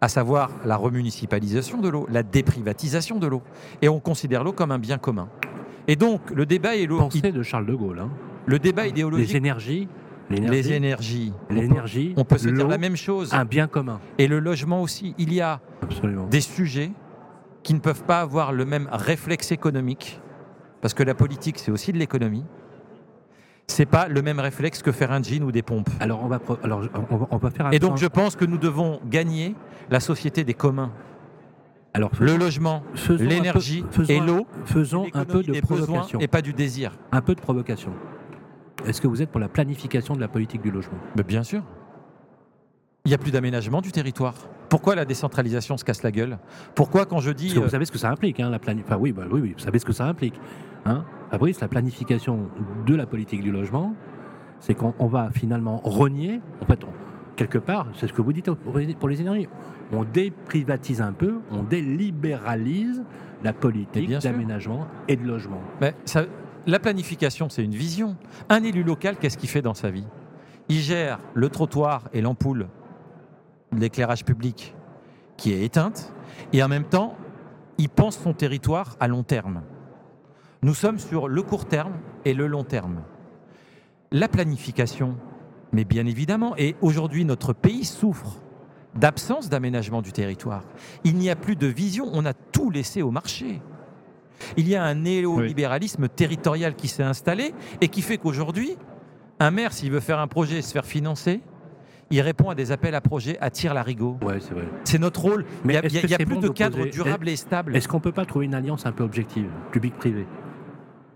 à 0.00 0.08
savoir 0.08 0.50
la 0.64 0.76
remunicipalisation 0.76 1.80
de 1.80 1.88
l'eau, 1.88 2.06
la 2.10 2.22
déprivatisation 2.22 3.18
de 3.18 3.26
l'eau. 3.26 3.42
Et 3.82 3.88
on 3.88 4.00
considère 4.00 4.44
l'eau 4.44 4.52
comme 4.52 4.70
un 4.70 4.78
bien 4.78 4.98
commun. 4.98 5.28
Et 5.88 5.96
donc, 5.96 6.30
le 6.30 6.46
débat, 6.46 6.76
est 6.76 6.86
Pensée 6.88 7.32
de 7.32 7.42
Charles 7.42 7.66
de 7.66 7.74
Gaulle. 7.74 8.00
Hein. 8.00 8.10
le 8.46 8.58
débat 8.58 8.86
idéologique, 8.86 9.28
Les 9.30 9.36
énergies. 9.36 9.88
les 10.30 10.72
énergies, 10.72 11.32
on 11.34 11.46
peut- 11.48 11.54
L'énergie. 11.60 12.14
on 12.16 12.24
peut 12.24 12.38
se 12.38 12.48
dire 12.48 12.64
l'eau, 12.64 12.70
la 12.70 12.78
même 12.78 12.96
chose. 12.96 13.32
Un 13.32 13.44
bien 13.44 13.66
commun. 13.68 14.00
Et 14.18 14.26
le 14.28 14.38
logement 14.38 14.82
aussi. 14.82 15.14
Il 15.18 15.32
y 15.32 15.40
a 15.40 15.60
Absolument. 15.82 16.26
des 16.26 16.40
sujets 16.40 16.90
qui 17.62 17.74
ne 17.74 17.80
peuvent 17.80 18.04
pas 18.04 18.20
avoir 18.20 18.52
le 18.52 18.64
même 18.64 18.88
réflexe 18.92 19.50
économique, 19.50 20.20
parce 20.80 20.94
que 20.94 21.02
la 21.02 21.14
politique, 21.14 21.58
c'est 21.58 21.70
aussi 21.72 21.92
de 21.92 21.98
l'économie. 21.98 22.44
C'est 23.68 23.86
pas 23.86 24.08
le 24.08 24.22
même 24.22 24.38
réflexe 24.40 24.80
que 24.82 24.92
faire 24.92 25.12
un 25.12 25.22
jean 25.22 25.42
ou 25.42 25.52
des 25.52 25.62
pompes. 25.62 25.90
Alors 26.00 26.22
on 26.22 26.28
va, 26.28 26.38
alors 26.62 26.82
on 27.10 27.16
va, 27.16 27.26
on 27.30 27.36
va 27.36 27.50
faire 27.50 27.66
un 27.66 27.70
Et 27.72 27.78
donc, 27.78 27.96
je 27.98 28.06
pense 28.06 28.36
que 28.36 28.44
nous 28.44 28.58
devons 28.58 29.00
gagner 29.06 29.54
la 29.90 30.00
société 30.00 30.44
des 30.44 30.54
communs, 30.54 30.92
alors 31.94 32.10
le 32.20 32.36
logement, 32.36 32.82
l'énergie 33.18 33.84
et 34.08 34.20
l'eau, 34.20 34.46
Faisons 34.64 35.06
un 35.14 35.24
peu 35.24 35.42
de 35.42 35.60
provocation. 35.60 36.18
et 36.20 36.28
pas 36.28 36.42
du 36.42 36.52
désir. 36.52 36.92
Un 37.12 37.20
peu 37.22 37.34
de 37.34 37.40
provocation. 37.40 37.92
Est-ce 38.86 39.00
que 39.00 39.08
vous 39.08 39.20
êtes 39.22 39.30
pour 39.30 39.40
la 39.40 39.48
planification 39.48 40.14
de 40.14 40.20
la 40.20 40.28
politique 40.28 40.62
du 40.62 40.70
logement? 40.70 40.98
Mais 41.16 41.22
bien 41.24 41.42
sûr. 41.42 41.62
Il 43.04 43.08
n'y 43.08 43.14
a 43.14 43.18
plus 43.18 43.30
d'aménagement 43.30 43.80
du 43.80 43.92
territoire. 43.92 44.34
Pourquoi 44.68 44.94
la 44.96 45.04
décentralisation 45.04 45.76
se 45.76 45.84
casse 45.84 46.02
la 46.02 46.10
gueule? 46.10 46.38
Pourquoi 46.74 47.06
quand 47.06 47.20
je 47.20 47.30
dis... 47.30 47.46
Parce 47.46 47.54
que 47.54 47.60
euh, 47.60 47.64
vous 47.64 47.70
savez 47.70 47.84
ce 47.84 47.92
que 47.92 47.98
ça 47.98 48.10
implique, 48.10 48.40
hein, 48.40 48.50
la 48.50 48.58
plani- 48.58 48.82
Enfin 48.84 48.96
oui, 48.98 49.12
bah, 49.12 49.22
oui, 49.30 49.40
oui, 49.40 49.54
vous 49.56 49.62
savez 49.62 49.78
ce 49.78 49.84
que 49.84 49.92
ça 49.92 50.06
implique. 50.06 50.34
Hein 50.84 51.04
Fabrice, 51.30 51.60
la 51.60 51.68
planification 51.68 52.48
de 52.86 52.94
la 52.94 53.06
politique 53.06 53.42
du 53.42 53.50
logement, 53.50 53.94
c'est 54.60 54.74
qu'on 54.74 54.94
on 54.98 55.06
va 55.06 55.30
finalement 55.32 55.78
renier, 55.84 56.40
en 56.62 56.66
fait, 56.66 56.84
on- 56.84 57.34
quelque 57.36 57.58
part, 57.58 57.88
c'est 57.94 58.06
ce 58.06 58.12
que 58.12 58.22
vous 58.22 58.32
dites 58.32 58.50
pour 58.50 59.08
les- 59.08 59.20
énergies, 59.20 59.48
on 59.92 60.04
déprivatise 60.04 61.00
un 61.02 61.12
peu, 61.12 61.40
on 61.50 61.62
délibéralise 61.62 63.04
la 63.44 63.52
politique 63.52 64.10
d'aménagement 64.18 64.86
et 65.08 65.16
de 65.16 65.26
logement. 65.26 65.60
Mais 65.80 65.94
ça- 66.04 66.24
la 66.66 66.78
planification, 66.78 67.48
c'est 67.48 67.62
une 67.62 67.74
vision. 67.74 68.16
Un 68.48 68.62
élu 68.62 68.82
local, 68.82 69.16
qu'est-ce 69.18 69.36
qu'il 69.38 69.48
fait 69.48 69.62
dans 69.62 69.74
sa 69.74 69.90
vie? 69.90 70.06
Il 70.68 70.78
gère 70.78 71.18
le 71.34 71.48
trottoir 71.48 72.08
et 72.12 72.20
l'ampoule 72.22 72.68
l'éclairage 73.72 74.24
public 74.24 74.74
qui 75.36 75.52
est 75.52 75.64
éteinte, 75.64 76.12
et 76.52 76.62
en 76.62 76.68
même 76.68 76.84
temps, 76.84 77.14
il 77.78 77.88
pense 77.90 78.18
son 78.18 78.32
territoire 78.32 78.96
à 79.00 79.06
long 79.08 79.22
terme. 79.22 79.60
Nous 80.62 80.74
sommes 80.74 80.98
sur 80.98 81.28
le 81.28 81.42
court 81.42 81.66
terme 81.66 81.94
et 82.24 82.34
le 82.34 82.46
long 82.46 82.64
terme. 82.64 83.02
La 84.10 84.28
planification, 84.28 85.16
mais 85.72 85.84
bien 85.84 86.06
évidemment, 86.06 86.54
et 86.56 86.76
aujourd'hui 86.80 87.24
notre 87.24 87.52
pays 87.52 87.84
souffre 87.84 88.40
d'absence 88.94 89.48
d'aménagement 89.48 90.00
du 90.00 90.12
territoire. 90.12 90.64
Il 91.04 91.16
n'y 91.16 91.28
a 91.28 91.36
plus 91.36 91.56
de 91.56 91.66
vision, 91.66 92.06
on 92.12 92.24
a 92.24 92.32
tout 92.32 92.70
laissé 92.70 93.02
au 93.02 93.10
marché. 93.10 93.60
Il 94.56 94.68
y 94.68 94.76
a 94.76 94.82
un 94.82 94.94
néolibéralisme 94.94 96.08
territorial 96.08 96.74
qui 96.74 96.88
s'est 96.88 97.02
installé 97.02 97.54
et 97.80 97.88
qui 97.88 98.02
fait 98.02 98.18
qu'aujourd'hui, 98.18 98.76
un 99.38 99.50
maire, 99.50 99.72
s'il 99.72 99.90
veut 99.90 100.00
faire 100.00 100.18
un 100.18 100.28
projet 100.28 100.58
et 100.58 100.62
se 100.62 100.72
faire 100.72 100.86
financer, 100.86 101.40
il 102.10 102.20
répond 102.20 102.50
à 102.50 102.54
des 102.54 102.72
appels 102.72 102.94
à 102.94 103.00
projets 103.00 103.36
à 103.40 103.50
tir 103.50 103.74
larigot. 103.74 104.16
Ouais, 104.22 104.38
c'est 104.40 104.54
vrai. 104.54 104.68
C'est 104.84 104.98
notre 104.98 105.20
rôle. 105.20 105.44
Mais 105.64 105.74
il 105.74 105.92
n'y 105.92 105.98
a, 105.98 106.02
y 106.02 106.12
y 106.12 106.16
plus 106.16 106.34
bon 106.34 106.40
de 106.40 106.48
cadre 106.48 106.86
durable 106.86 107.28
et 107.28 107.36
stable. 107.36 107.76
Est-ce 107.76 107.88
qu'on 107.88 108.00
peut 108.00 108.12
pas 108.12 108.24
trouver 108.24 108.46
une 108.46 108.54
alliance 108.54 108.86
un 108.86 108.92
peu 108.92 109.02
objective, 109.04 109.50
public-privé? 109.72 110.26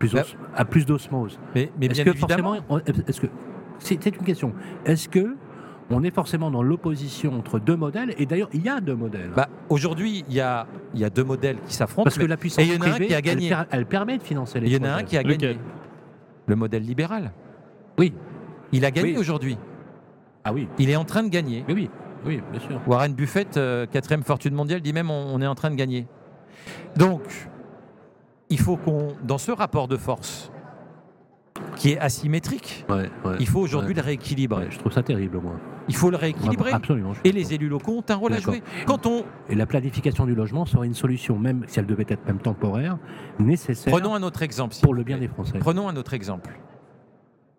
Plus 0.00 0.12
Bah- 0.14 0.22
os- 0.22 0.36
à 0.56 0.64
plus 0.64 0.84
d'osmose 0.84 1.38
Mais, 1.54 1.70
mais 1.78 1.86
Est-ce 1.86 1.94
bien 2.02 2.04
que 2.12 2.18
évidemment, 2.18 2.54
forcément, 2.54 2.66
on- 2.70 2.78
est-ce 3.06 3.20
que 3.20 3.28
c'est 3.78 4.02
c'est 4.02 4.16
une 4.16 4.24
question. 4.24 4.52
Est-ce 4.84 5.08
que 5.08 5.36
on 5.92 6.02
est 6.04 6.10
forcément 6.14 6.50
dans 6.50 6.62
l'opposition 6.62 7.32
entre 7.38 7.58
deux 7.60 7.76
modèles? 7.76 8.14
Et 8.18 8.26
d'ailleurs, 8.26 8.48
il 8.52 8.62
y 8.64 8.68
a 8.68 8.80
deux 8.80 8.94
modèles. 8.96 9.30
bah, 9.36 9.48
aujourd'hui, 9.68 10.24
il 10.28 10.34
y 10.34 10.40
a, 10.40 10.66
il 10.94 11.00
y 11.00 11.04
a 11.04 11.10
deux 11.10 11.24
modèles 11.24 11.58
qui 11.66 11.74
s'affrontent. 11.74 12.04
Parce 12.04 12.18
que 12.18 12.24
la 12.26 12.36
puissance 12.36 12.64
et 12.64 12.68
il 12.68 12.74
y 12.74 12.76
en 12.78 12.80
a 12.80 12.86
un 12.86 12.90
privée, 12.90 13.06
qui 13.08 13.14
a 13.14 13.18
elle 13.18 13.24
gagné. 13.24 13.52
Elle, 13.70 13.86
permet 13.86 14.18
de 14.18 14.22
financer 14.22 14.58
les 14.60 14.66
il 14.68 14.72
y 14.72 14.80
en 14.80 14.84
a 14.88 14.92
un 14.94 15.02
qui 15.04 15.16
a 15.16 15.22
Lequel? 15.22 15.38
Gagné. 15.38 15.58
Le 16.46 16.56
modèle 16.56 16.82
libéral. 16.82 17.32
Oui. 17.98 18.12
Il 18.72 18.84
a 18.84 18.90
gagné 18.90 19.12
Oui. 19.12 19.18
aujourd'hui. 19.18 19.58
Ah 20.44 20.52
oui. 20.52 20.68
Il 20.78 20.88
est 20.90 20.96
en 20.96 21.04
train 21.04 21.22
de 21.22 21.28
gagner. 21.28 21.64
Oui, 21.68 21.74
oui, 21.74 21.90
oui, 22.24 22.40
bien 22.50 22.60
sûr. 22.60 22.80
Warren 22.86 23.12
Buffett, 23.12 23.56
euh, 23.56 23.84
quatrième 23.86 24.22
fortune 24.22 24.54
mondiale, 24.54 24.80
dit 24.80 24.92
même 24.92 25.10
on, 25.10 25.34
on 25.34 25.40
est 25.42 25.46
en 25.46 25.54
train 25.54 25.70
de 25.70 25.74
gagner. 25.76 26.06
Donc, 26.96 27.22
il 28.50 28.58
faut 28.58 28.76
qu'on, 28.76 29.08
dans 29.22 29.38
ce 29.38 29.50
rapport 29.52 29.88
de 29.88 29.96
force, 29.96 30.50
qui 31.76 31.90
est 31.92 31.98
asymétrique, 31.98 32.84
Ouais, 32.88 33.10
ouais, 33.24 33.36
il 33.38 33.46
faut 33.46 33.60
aujourd'hui 33.60 33.90
ouais. 33.90 33.94
le 34.00 34.02
rééquilibrer. 34.02 34.66
Je 34.70 34.78
trouve 34.78 34.92
ça 34.92 35.02
terrible, 35.02 35.38
moi. 35.40 35.52
Il 35.88 35.96
faut 35.96 36.10
le 36.10 36.16
rééquilibrer. 36.16 36.72
Absolument. 36.72 37.12
Et 37.24 37.32
les 37.32 37.52
élus 37.54 37.68
locaux 37.68 37.92
ont 37.98 38.04
un 38.08 38.14
rôle 38.14 38.32
à 38.34 38.38
jouer. 38.40 38.62
Quand 38.86 39.06
on, 39.06 39.24
Et 39.48 39.54
la 39.54 39.66
planification 39.66 40.24
du 40.26 40.34
logement 40.34 40.64
serait 40.66 40.86
une 40.86 40.94
solution, 40.94 41.38
même 41.38 41.64
si 41.66 41.78
elle 41.80 41.86
devait 41.86 42.06
être 42.08 42.24
même 42.26 42.38
temporaire, 42.38 42.98
nécessaire 43.38 43.92
prenons 43.92 44.14
un 44.14 44.22
autre 44.22 44.42
exemple. 44.42 44.76
pour 44.82 44.94
le 44.94 45.02
bien 45.02 45.18
des 45.18 45.28
Français. 45.28 45.58
Prenons 45.58 45.88
un 45.88 45.96
autre 45.96 46.14
exemple. 46.14 46.58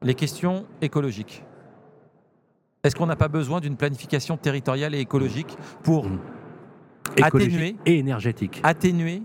Les 0.02 0.14
questions 0.16 0.66
écologiques. 0.82 1.44
Est-ce 2.84 2.96
qu'on 2.96 3.06
n'a 3.06 3.16
pas 3.16 3.28
besoin 3.28 3.60
d'une 3.60 3.76
planification 3.76 4.38
territoriale 4.38 4.96
et 4.96 5.00
écologique 5.00 5.56
pour 5.84 6.08
Mm. 6.08 6.20
Atténuer, 7.22 7.76
et 7.86 7.98
énergétique. 8.00 8.62
atténuer, 8.64 9.24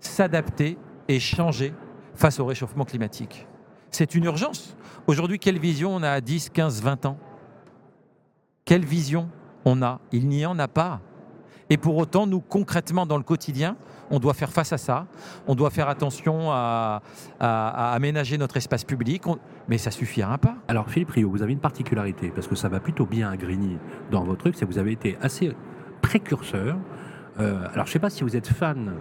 s'adapter 0.00 0.78
et 1.08 1.18
changer 1.20 1.72
face 2.14 2.38
au 2.40 2.46
réchauffement 2.46 2.84
climatique 2.84 3.46
C'est 3.90 4.14
une 4.14 4.24
urgence. 4.24 4.76
Aujourd'hui, 5.06 5.38
quelle 5.38 5.58
vision 5.58 5.94
on 5.94 6.02
a 6.02 6.10
à 6.10 6.20
10, 6.20 6.50
15, 6.50 6.82
20 6.82 7.06
ans? 7.06 7.18
Quelle 8.64 8.84
vision 8.84 9.28
on 9.64 9.82
a? 9.82 10.00
Il 10.12 10.28
n'y 10.28 10.44
en 10.44 10.58
a 10.58 10.68
pas. 10.68 11.00
Et 11.70 11.76
pour 11.76 11.96
autant, 11.96 12.26
nous, 12.26 12.40
concrètement, 12.40 13.06
dans 13.06 13.16
le 13.18 13.22
quotidien, 13.22 13.76
on 14.10 14.18
doit 14.18 14.32
faire 14.34 14.50
face 14.52 14.72
à 14.72 14.78
ça. 14.78 15.06
On 15.46 15.54
doit 15.54 15.70
faire 15.70 15.88
attention 15.88 16.50
à, 16.50 17.02
à- 17.40 17.90
à 17.90 17.92
aménager 17.94 18.38
notre 18.38 18.56
espace 18.56 18.84
public. 18.84 19.24
Mais 19.68 19.76
ça 19.78 19.90
suffira 19.90 20.38
pas. 20.38 20.56
Alors 20.66 20.88
Philippe 20.90 21.10
Rio, 21.10 21.30
vous 21.30 21.42
avez 21.42 21.52
une 21.52 21.60
particularité, 21.60 22.30
parce 22.34 22.46
que 22.46 22.54
ça 22.54 22.68
va 22.70 22.80
plutôt 22.80 23.04
bien 23.06 23.30
à 23.30 23.36
Grigny 23.36 23.76
dans 24.10 24.24
votre 24.24 24.40
truc, 24.40 24.54
c'est 24.56 24.64
que 24.66 24.70
vous 24.72 24.78
avez 24.78 24.92
été 24.92 25.18
assez 25.20 25.52
précurseur. 26.00 26.76
Euh, 27.38 27.58
alors 27.72 27.84
je 27.86 27.90
ne 27.90 27.92
sais 27.92 27.98
pas 27.98 28.10
si 28.10 28.24
vous 28.24 28.34
êtes 28.34 28.48
fan 28.48 28.94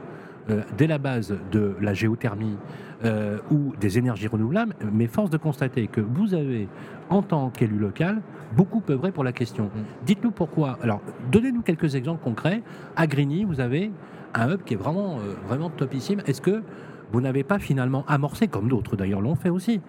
euh, 0.50 0.62
dès 0.78 0.88
la 0.88 0.98
base 0.98 1.36
de 1.52 1.76
la 1.82 1.94
géothermie 1.94 2.58
euh, 3.06 3.38
ou 3.52 3.74
des 3.80 3.98
énergies 3.98 4.28
renouvelables, 4.28 4.74
mais 4.92 5.08
force 5.08 5.30
de 5.30 5.38
constater 5.38 5.88
que 5.88 6.02
vous 6.02 6.34
avez, 6.34 6.68
en 7.10 7.22
tant 7.22 7.50
qu'élu 7.50 7.78
local, 7.78 8.22
beaucoup 8.56 8.82
œuvré 8.90 9.12
pour 9.12 9.24
la 9.24 9.32
question. 9.34 9.70
Dites-nous 10.06 10.32
pourquoi. 10.32 10.78
Alors 10.82 11.02
donnez-nous 11.32 11.62
quelques 11.62 11.96
exemples 11.96 12.24
concrets. 12.24 12.64
À 12.96 13.08
Grigny, 13.08 13.44
vous 13.44 13.60
avez 13.60 13.92
un 14.34 14.52
hub 14.52 14.64
qui 14.64 14.74
est 14.74 14.78
vraiment, 14.78 15.18
euh, 15.18 15.34
vraiment 15.48 15.70
topissime. 15.70 16.22
Est-ce 16.26 16.42
que 16.42 16.64
vous 17.12 17.22
n'avez 17.22 17.44
pas 17.44 17.60
finalement 17.60 18.04
amorcé, 18.08 18.48
comme 18.48 18.68
d'autres 18.68 18.96
d'ailleurs 18.98 19.22
l'ont 19.22 19.36
fait 19.36 19.50
aussi, 19.50 19.80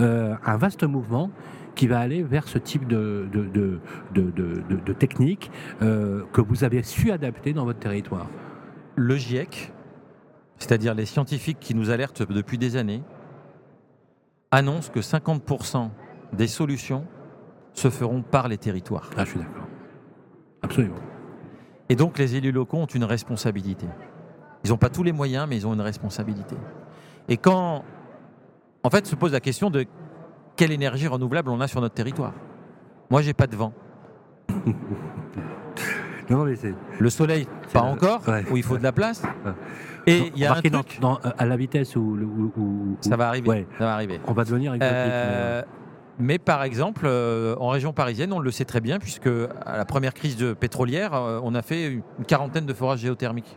euh, 0.00 0.34
un 0.46 0.56
vaste 0.56 0.84
mouvement 0.84 1.30
qui 1.74 1.86
va 1.88 1.98
aller 2.00 2.22
vers 2.22 2.46
ce 2.48 2.58
type 2.58 2.86
de, 2.86 3.26
de, 3.32 3.44
de, 3.46 3.78
de, 4.14 4.22
de- 4.30 4.62
de- 4.68 4.80
de 4.84 4.92
technique 4.92 5.50
euh, 5.82 6.22
que 6.32 6.40
vous 6.40 6.64
avez 6.64 6.82
su 6.82 7.10
adapter 7.10 7.52
dans 7.52 7.64
votre 7.64 7.78
territoire? 7.80 8.28
Le 8.96 9.16
GIEC, 9.16 9.72
c'est-à-dire 10.58 10.94
les 10.94 11.06
scientifiques 11.06 11.58
qui 11.60 11.74
nous 11.74 11.90
alertent 11.90 12.22
depuis 12.22 12.58
des 12.58 12.76
années, 12.76 13.02
annonce 14.50 14.90
que 14.90 15.00
50% 15.00 15.90
des 16.32 16.46
solutions 16.46 17.04
se 17.72 17.90
feront 17.90 18.22
par 18.22 18.48
les 18.48 18.58
territoires. 18.58 19.10
Ah, 19.16 19.24
je 19.24 19.30
suis 19.30 19.38
d'accord. 19.38 19.66
Absolument. 20.62 20.96
Et 21.88 21.96
donc 21.96 22.18
les 22.18 22.36
élus 22.36 22.52
locaux 22.52 22.78
ont 22.78 22.86
une 22.86 23.04
responsabilité. 23.04 23.86
Ils 24.64 24.70
n'ont 24.70 24.76
pas 24.76 24.90
tous 24.90 25.02
les 25.02 25.12
moyens, 25.12 25.46
mais 25.48 25.56
ils 25.56 25.66
ont 25.66 25.74
une 25.74 25.80
responsabilité. 25.80 26.56
Et 27.28 27.36
quand, 27.36 27.84
en 28.82 28.90
fait, 28.90 29.06
se 29.06 29.14
pose 29.14 29.32
la 29.32 29.40
question 29.40 29.70
de 29.70 29.86
quelle 30.56 30.72
énergie 30.72 31.06
renouvelable 31.06 31.50
on 31.50 31.60
a 31.60 31.68
sur 31.68 31.80
notre 31.80 31.94
territoire. 31.94 32.34
Moi, 33.10 33.22
j'ai 33.22 33.32
pas 33.32 33.46
de 33.46 33.56
vent. 33.56 33.72
Non, 36.30 36.44
mais 36.44 36.56
c'est. 36.56 36.74
Le 36.98 37.10
soleil, 37.10 37.46
pas 37.72 37.80
encore, 37.82 38.22
ouais. 38.28 38.44
où 38.50 38.56
il 38.56 38.62
faut 38.62 38.76
de 38.78 38.82
la 38.82 38.92
place. 38.92 39.22
Ouais. 39.44 39.52
Et 40.14 40.32
il 40.34 40.40
y 40.40 40.46
a 40.46 40.52
un 40.54 40.60
dans- 40.62 40.82
truc, 40.82 41.00
dans- 41.02 41.16
euh, 41.26 41.30
à 41.36 41.44
la 41.44 41.56
vitesse 41.58 41.94
où, 41.94 42.00
où- 42.00 42.52
où- 42.58 42.96
ça 43.02 43.16
va 43.16 43.28
arriver. 43.28 43.46
Ouais, 43.48 43.66
Ça 43.78 43.84
va 43.84 43.92
arriver. 43.94 44.20
on 44.26 44.32
va 44.32 44.44
devenir 44.44 44.74
Euh, 44.80 45.62
mais 46.18 46.38
par 46.38 46.62
exemple, 46.62 47.02
euh, 47.04 47.54
en 47.60 47.68
région 47.68 47.92
parisienne, 47.92 48.32
on 48.32 48.38
le 48.38 48.50
sait 48.50 48.64
très 48.64 48.80
bien, 48.80 48.98
puisque 49.00 49.28
à 49.66 49.76
la 49.76 49.84
première 49.84 50.14
crise 50.14 50.38
de 50.38 50.54
pétrolière, 50.54 51.12
euh, 51.12 51.40
on 51.42 51.54
a 51.54 51.60
fait 51.60 51.88
une 51.88 52.24
quarantaine 52.26 52.64
de 52.64 52.72
forages 52.72 53.00
géothermiques. 53.00 53.54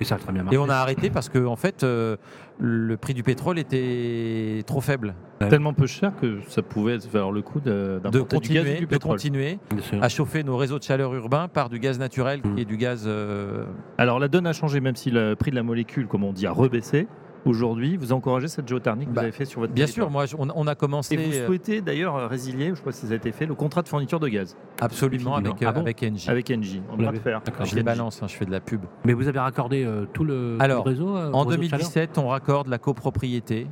Et 0.00 0.04
ça 0.04 0.16
a 0.16 0.18
très 0.18 0.32
bien 0.32 0.42
marché. 0.42 0.56
Et 0.56 0.58
on 0.58 0.68
a 0.68 0.74
arrêté 0.74 1.08
parce 1.10 1.28
que 1.28 1.44
en 1.44 1.56
fait, 1.56 1.84
euh, 1.84 2.16
le 2.58 2.96
prix 2.96 3.14
du 3.14 3.22
pétrole 3.22 3.58
était 3.58 4.62
trop 4.66 4.80
faible. 4.80 5.14
Tellement 5.50 5.74
peu 5.74 5.86
cher 5.86 6.12
que 6.20 6.38
ça 6.48 6.62
pouvait 6.62 6.96
valoir 7.12 7.30
le 7.30 7.42
coup 7.42 7.60
de- 7.60 8.00
De 8.02 8.10
d'importer 8.10 8.38
du 8.38 8.54
gaz 8.54 8.62
et 8.64 8.70
continuer, 8.70 8.74
du 8.78 8.80
de 8.86 8.90
pétrole. 8.90 9.12
continuer 9.16 9.58
Bien 9.70 9.82
sûr. 9.82 10.02
à 10.02 10.08
chauffer 10.08 10.42
nos 10.42 10.56
réseaux 10.56 10.78
de 10.78 10.82
chaleur 10.84 11.14
urbains 11.14 11.48
par 11.48 11.68
du 11.68 11.78
gaz 11.78 11.98
naturel 11.98 12.40
Mm. 12.44 12.58
et 12.58 12.64
du 12.64 12.76
gaz. 12.76 13.04
euh, 13.06 13.64
Alors 13.98 14.18
la 14.18 14.28
donne 14.28 14.46
a 14.46 14.52
changé, 14.52 14.80
même 14.80 14.96
si 14.96 15.10
le 15.10 15.34
prix 15.36 15.50
de 15.50 15.56
la 15.56 15.62
molécule, 15.62 16.06
comme 16.06 16.24
on 16.24 16.32
dit, 16.32 16.46
a 16.46 16.52
rebaissé. 16.52 17.06
Aujourd'hui. 17.44 17.96
Vous 17.96 18.12
encouragez 18.12 18.48
cette 18.48 18.66
géothermie 18.68 19.06
que 19.06 19.10
Bah, 19.10 19.20
vous 19.20 19.24
avez 19.24 19.32
fait 19.32 19.44
sur 19.44 19.60
votre 19.60 19.72
Bien 19.72 19.84
territoire. 19.86 20.06
sûr, 20.08 20.10
moi, 20.12 20.26
je- 20.26 20.36
on, 20.38 20.48
on 20.54 20.66
a 20.66 20.74
commencé 20.74 21.14
Et 21.14 21.18
vous 21.18 21.32
euh, 21.32 21.46
souhaitez 21.46 21.80
d'ailleurs 21.80 22.28
résilier, 22.28 22.66
je 22.66 22.70
ne 22.70 22.74
sais 22.76 22.82
pas 22.82 22.92
si 22.92 23.06
ça 23.06 23.12
a 23.12 23.16
été 23.16 23.32
fait, 23.32 23.46
le 23.46 23.54
contrat 23.54 23.82
de 23.82 23.88
fourniture 23.88 24.20
de 24.20 24.28
gaz 24.28 24.56
absolument 24.80 25.34
avec, 25.36 25.62
euh, 25.62 25.66
Ah 25.68 25.72
bon 25.72 25.80
avec 25.80 26.02
Engie. 26.02 26.30
avec 26.30 26.50
Engie. 26.50 26.82
On 26.90 26.96
va 26.96 27.10
le 27.12 27.18
faire. 27.18 27.40
Je 27.64 27.74
les 27.76 27.82
balance, 27.82 28.22
hein, 28.22 28.26
je 28.28 28.34
fais 28.34 28.44
de 28.46 28.50
la 28.50 28.60
pub. 28.60 28.82
Mais 29.04 29.12
vous 29.12 29.28
avez 29.28 29.38
raccordé 29.38 29.84
euh, 29.84 30.06
tout 30.12 30.24
le, 30.24 30.56
tout 30.58 30.64
Alors, 30.64 30.84
le 30.84 30.90
réseau 30.90 31.16
euh, 31.16 31.30
En 31.32 31.42
au 31.42 31.44
réseau 31.48 31.62
de 31.62 31.68
chaleur 31.68 31.78
2017, 31.88 32.18
on 32.18 32.28
raccorde 32.28 32.68
la 32.68 32.78
copropriété 32.78 33.66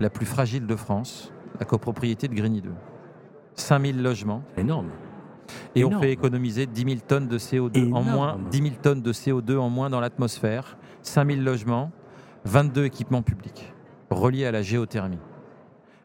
la 0.00 0.10
plus 0.10 0.26
fragile 0.26 0.66
de 0.66 0.76
France, 0.76 1.32
la 1.60 1.64
copropriété 1.66 2.28
de 2.28 2.34
Grigny 2.34 2.60
2. 2.62 2.70
5000 3.54 4.02
logements 4.02 4.42
énorme. 4.56 4.88
et 5.74 5.84
on 5.84 6.00
fait 6.00 6.10
économiser 6.12 6.66
10 6.66 6.82
000 6.84 6.94
tonnes 7.06 7.28
de 7.28 7.38
CO2 7.38 7.92
en 7.92 8.02
moins, 8.02 8.38
10 8.50 8.58
000 8.62 8.74
tonnes 8.82 9.02
de 9.02 9.12
CO2 9.12 9.58
en 9.58 9.68
moins 9.68 9.90
dans 9.90 10.00
l'atmosphère, 10.00 10.78
5000 11.02 11.44
logements, 11.44 11.90
22 12.44 12.84
équipements 12.84 13.22
publics 13.22 13.72
reliés 14.10 14.46
à 14.46 14.52
la 14.52 14.62
géothermie. 14.62 15.18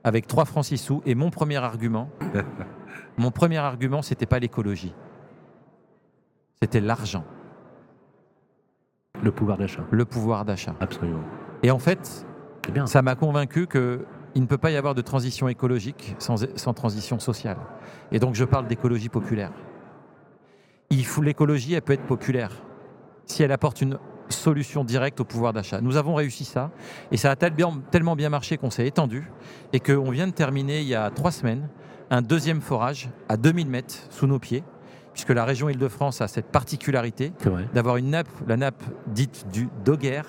Avec 0.04 0.28
3 0.28 0.46
francs 0.46 0.66
6 0.66 0.78
sous 0.78 1.02
et 1.06 1.16
mon 1.16 1.30
premier 1.30 1.58
argument, 1.58 2.10
mon 3.18 3.32
premier 3.32 3.58
argument, 3.58 4.02
c'était 4.02 4.26
pas 4.26 4.40
l'écologie. 4.40 4.94
C'était 6.62 6.80
l'argent, 6.80 7.26
Le 9.22 9.32
pouvoir 9.32 9.58
d'achat. 9.58 9.84
le 9.92 10.06
pouvoir 10.06 10.46
d'achat. 10.46 10.76
Absolument. 10.80 11.24
Et 11.64 11.72
en 11.72 11.80
fait, 11.80 12.26
bien. 12.72 12.88
ça 12.88 13.02
m'a 13.02 13.16
convaincu 13.16 13.68
qu'il 13.68 14.42
ne 14.42 14.46
peut 14.46 14.58
pas 14.58 14.72
y 14.72 14.78
avoir 14.78 14.96
de 14.96 15.02
transition 15.02 15.48
écologique 15.48 16.16
sans, 16.20 16.46
sans 16.58 16.74
transition 16.74 17.20
sociale. 17.20 17.58
Et 18.12 18.20
donc 18.20 18.36
je 18.36 18.46
parle 18.46 18.68
d'écologie 18.68 19.10
populaire. 19.10 19.52
Il 20.90 21.06
l'écologie, 21.22 21.74
elle 21.74 21.82
peut 21.82 21.94
être 21.94 22.06
populaire 22.06 22.52
si 23.26 23.44
elle 23.44 23.52
apporte 23.52 23.82
une 23.82 24.00
solution 24.30 24.84
directe 24.84 25.20
au 25.20 25.26
pouvoir 25.26 25.54
d'achat. 25.54 25.82
Nous 25.82 25.98
avons 25.98 26.16
réussi 26.16 26.46
ça 26.46 26.72
et 27.12 27.18
ça 27.18 27.32
a 27.32 27.36
tellement 27.36 28.16
bien 28.16 28.30
marché 28.30 28.58
qu'on 28.58 28.70
s'est 28.70 28.88
étendu 28.88 29.30
et 29.74 29.80
qu'on 29.80 30.12
vient 30.12 30.28
de 30.28 30.34
terminer 30.34 30.82
il 30.82 30.88
y 30.88 30.96
a 30.96 31.10
trois 31.10 31.32
semaines 31.32 31.68
un 32.10 32.22
deuxième 32.22 32.62
forage 32.62 33.10
à 33.30 33.38
2000 33.38 33.68
mètres 33.68 33.96
sous 34.10 34.28
nos 34.28 34.40
pieds, 34.40 34.64
puisque 35.14 35.30
la 35.30 35.46
région 35.46 35.70
Île-de-France 35.70 36.22
a 36.22 36.28
cette 36.28 36.48
particularité 36.48 37.34
d'avoir 37.74 37.98
une 37.98 38.12
nappe, 38.12 38.30
la 38.48 38.58
nappe 38.58 38.84
dite 39.08 39.46
du 39.52 39.68
Doguer, 39.84 40.22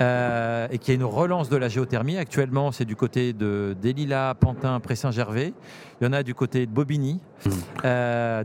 euh, 0.00 0.68
et 0.70 0.78
qui 0.78 0.90
a 0.90 0.94
une 0.94 1.04
relance 1.04 1.48
de 1.48 1.56
la 1.56 1.68
géothermie. 1.68 2.16
Actuellement, 2.16 2.72
c'est 2.72 2.84
du 2.84 2.96
côté 2.96 3.32
de 3.32 3.74
des 3.80 3.92
Lilas, 3.92 4.34
Pantin, 4.34 4.78
Pré-Saint-Gervais. 4.80 5.54
Il 6.00 6.04
y 6.04 6.06
en 6.08 6.12
a 6.12 6.22
du 6.22 6.34
côté 6.34 6.66
de 6.66 6.70
Bobigny, 6.70 7.20
Hmm. 7.44 7.50
euh. 7.84 8.44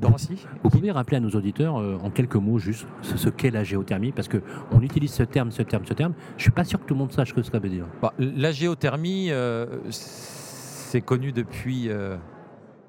Vous 0.64 0.70
pouvez 0.70 0.92
rappeler 0.92 1.18
à 1.18 1.20
nos 1.22 1.30
auditeurs 1.30 1.80
euh, 1.80 1.98
en 2.04 2.10
quelques 2.10 2.36
mots 2.36 2.60
juste 2.60 2.86
ce, 3.02 3.18
ce 3.18 3.30
qu'est 3.30 3.50
la 3.52 3.64
géothermie 3.64 4.12
parce 4.12 4.28
que 4.28 4.42
on 4.72 4.82
utilise 4.82 5.12
ce 5.14 5.24
terme, 5.24 5.50
ce 5.52 5.62
terme, 5.62 5.86
ce 5.86 5.94
terme. 5.94 6.14
Je 6.38 6.44
suis 6.44 6.52
pas 6.52 6.66
sûr 6.66 6.80
que 6.80 6.86
tout 6.86 6.94
le 6.94 7.00
monde 7.00 7.12
sache 7.14 7.30
ce 7.30 7.34
que 7.34 7.42
ça 7.42 7.58
veut 7.60 7.70
dire. 7.70 7.86
Bon, 8.02 8.10
la 8.20 8.52
géothermie, 8.52 9.28
euh, 9.32 9.66
c'est 9.90 11.02
connu 11.02 11.32
depuis 11.32 11.90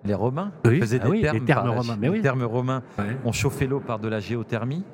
les 0.05 0.15
Romains. 0.15 0.51
Oui, 0.65 0.81
faisaient 0.81 0.99
ah 1.01 1.05
des 1.05 1.11
oui, 1.11 1.21
termes, 1.23 1.39
les 1.39 1.45
termes 1.45 1.71
romains, 1.71 1.97
mais 1.99 2.09
les 2.09 2.13
oui. 2.15 2.21
termes 2.23 2.43
romains. 2.43 2.83
On 3.25 3.33
chauffait 3.33 3.67
l'eau 3.67 3.81
par 3.81 3.99
de 4.01 4.09
la 4.09 4.19
géothermie. 4.21 4.85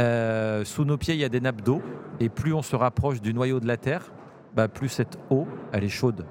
Euh, 0.00 0.64
sous 0.64 0.84
nos 0.84 0.96
pieds, 0.96 1.14
il 1.14 1.20
y 1.20 1.24
a 1.24 1.28
des 1.28 1.40
nappes 1.40 1.62
d'eau. 1.62 1.82
Et 2.20 2.28
plus 2.28 2.52
on 2.52 2.62
se 2.62 2.76
rapproche 2.76 3.20
du 3.20 3.34
noyau 3.34 3.60
de 3.60 3.66
la 3.66 3.76
Terre, 3.76 4.12
bah, 4.54 4.68
plus 4.68 4.88
cette 4.88 5.18
eau, 5.30 5.46
elle 5.72 5.84
est 5.84 5.88
chaude. 5.88 6.26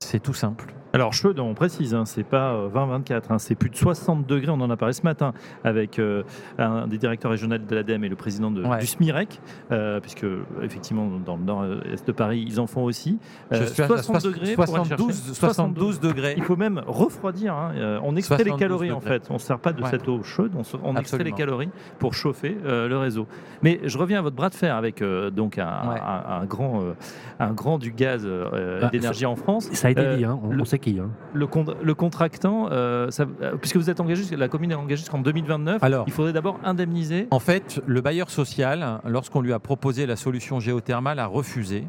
C'est 0.00 0.20
tout 0.20 0.34
simple. 0.34 0.74
Alors 0.94 1.14
chaude, 1.14 1.38
on 1.40 1.54
précise, 1.54 1.94
hein, 1.94 2.04
c'est 2.04 2.22
pas 2.22 2.52
euh, 2.52 2.68
20-24, 2.68 3.22
hein, 3.30 3.38
c'est 3.38 3.54
plus 3.54 3.70
de 3.70 3.76
60 3.76 4.26
degrés. 4.26 4.50
On 4.50 4.60
en 4.60 4.68
a 4.68 4.76
parlé 4.76 4.92
ce 4.92 5.02
matin 5.02 5.32
avec 5.64 5.98
euh, 5.98 6.22
un 6.58 6.86
des 6.86 6.98
directeurs 6.98 7.30
régionaux 7.30 7.56
de 7.56 7.74
l'ADEME 7.74 8.04
et 8.04 8.08
le 8.10 8.16
président 8.16 8.50
de- 8.50 8.62
Ouais. 8.62 8.78
du 8.78 8.86
SMIREC, 8.86 9.40
euh, 9.70 10.00
puisque 10.00 10.26
effectivement 10.62 11.08
dans 11.24 11.36
le 11.36 11.42
nord-est 11.44 12.06
de 12.06 12.12
Paris, 12.12 12.44
ils 12.46 12.60
en 12.60 12.66
font 12.66 12.84
aussi. 12.84 13.18
Je 13.50 13.56
Euh, 13.62 13.66
suis 13.66 13.82
à 13.82 13.86
60 13.86 14.20
soix- 14.20 14.30
degrés 14.30 14.54
pour 14.54 14.64
aller 14.64 14.72
72, 14.74 15.16
chercher- 15.24 15.34
72 15.34 16.00
degrés. 16.00 16.34
Il 16.36 16.42
faut 16.44 16.56
même 16.56 16.82
refroidir. 16.86 17.54
hein, 17.54 17.72
euh, 17.76 17.98
On 18.02 18.14
extrait 18.14 18.36
les 18.38 18.50
72 18.50 18.58
calories 18.60 18.92
en 18.92 19.00
fait. 19.00 19.26
On 19.30 19.34
ne 19.34 19.38
sert 19.38 19.58
pas 19.58 19.72
de 19.72 19.82
Ouais. 19.82 19.88
cette 19.90 20.06
eau 20.08 20.22
chaude. 20.22 20.52
On, 20.84 20.94
extrait 20.96 21.24
les 21.24 21.32
calories 21.32 21.70
pour 21.98 22.12
chauffer 22.14 22.56
euh, 22.66 22.86
le 22.88 22.98
réseau. 22.98 23.26
Mais 23.62 23.80
je 23.84 23.96
reviens 23.96 24.18
à 24.18 24.22
votre 24.22 24.36
bras 24.36 24.50
de 24.50 24.54
fer 24.54 24.76
avec 24.76 25.00
euh, 25.00 25.30
donc 25.30 25.56
un, 25.58 25.64
Ouais. 25.64 26.00
un- 26.00 26.40
un 26.42 26.44
grand, 26.44 26.82
euh, 26.82 26.92
un 27.40 27.52
grand 27.52 27.78
du 27.78 27.92
gaz 27.92 28.22
euh, 28.26 28.80
Bah, 28.82 28.88
d'énergie 28.90 29.24
en 29.26 29.36
France. 29.36 29.70
Ça 29.72 29.88
a 29.88 29.90
été 29.90 30.00
Euh, 30.02 30.16
dit, 30.16 30.24
hein, 30.26 30.38
on, 30.44 30.48
le- 30.50 30.60
on 30.60 30.64
sait 30.66 30.78
Hein. 30.88 31.10
Le, 31.32 31.46
con- 31.46 31.64
le 31.82 31.94
contractant, 31.94 32.68
euh, 32.70 33.10
ça- 33.10 33.26
euh, 33.40 33.56
puisque 33.56 33.76
vous 33.76 33.90
êtes 33.90 34.00
engagé, 34.00 34.36
la 34.36 34.48
commune 34.48 34.70
est 34.72 34.74
engagée 34.74 35.00
jusqu'en 35.02 35.18
2029. 35.20 35.82
Alors, 35.82 36.04
il 36.06 36.12
faudrait 36.12 36.32
d'abord 36.32 36.58
indemniser. 36.64 37.28
En 37.30 37.38
fait, 37.38 37.80
le 37.86 38.00
bailleur 38.00 38.30
social, 38.30 39.00
lorsqu'on 39.06 39.40
lui 39.40 39.52
a 39.52 39.58
proposé 39.58 40.06
la 40.06 40.16
solution 40.16 40.60
géothermale, 40.60 41.18
a 41.18 41.26
refusé 41.26 41.86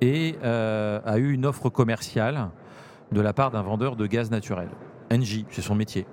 et 0.00 0.36
euh, 0.42 1.00
a 1.04 1.18
eu 1.18 1.32
une 1.32 1.46
offre 1.46 1.68
commerciale 1.68 2.48
de 3.12 3.20
la 3.20 3.32
part 3.32 3.50
d'un 3.50 3.62
vendeur 3.62 3.96
de 3.96 4.06
gaz 4.06 4.30
naturel. 4.30 4.68
Engie, 5.12 5.44
c'est 5.50 5.62
son 5.62 5.74
métier. 5.74 6.06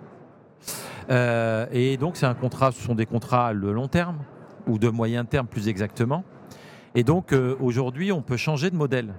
Euh, 1.10 1.66
et 1.72 1.98
donc, 1.98 2.18
c'est 2.18 2.26
un 2.26 2.34
contrat, 2.34 2.72
ce 2.72 2.82
sont 2.82 2.96
des 2.96 3.06
contrats 3.06 3.54
de 3.54 3.68
long 3.70 3.88
terme 3.88 4.18
ou 4.68 4.78
de 4.78 4.90
moyen 4.90 5.26
terme 5.26 5.48
plus 5.48 5.68
exactement. 5.68 6.24
Et 6.96 7.04
donc, 7.04 7.34
aujourd'hui, 7.60 8.12
on 8.12 8.22
peut 8.22 8.38
changer 8.38 8.70
de 8.70 8.76
modèle. 8.76 9.14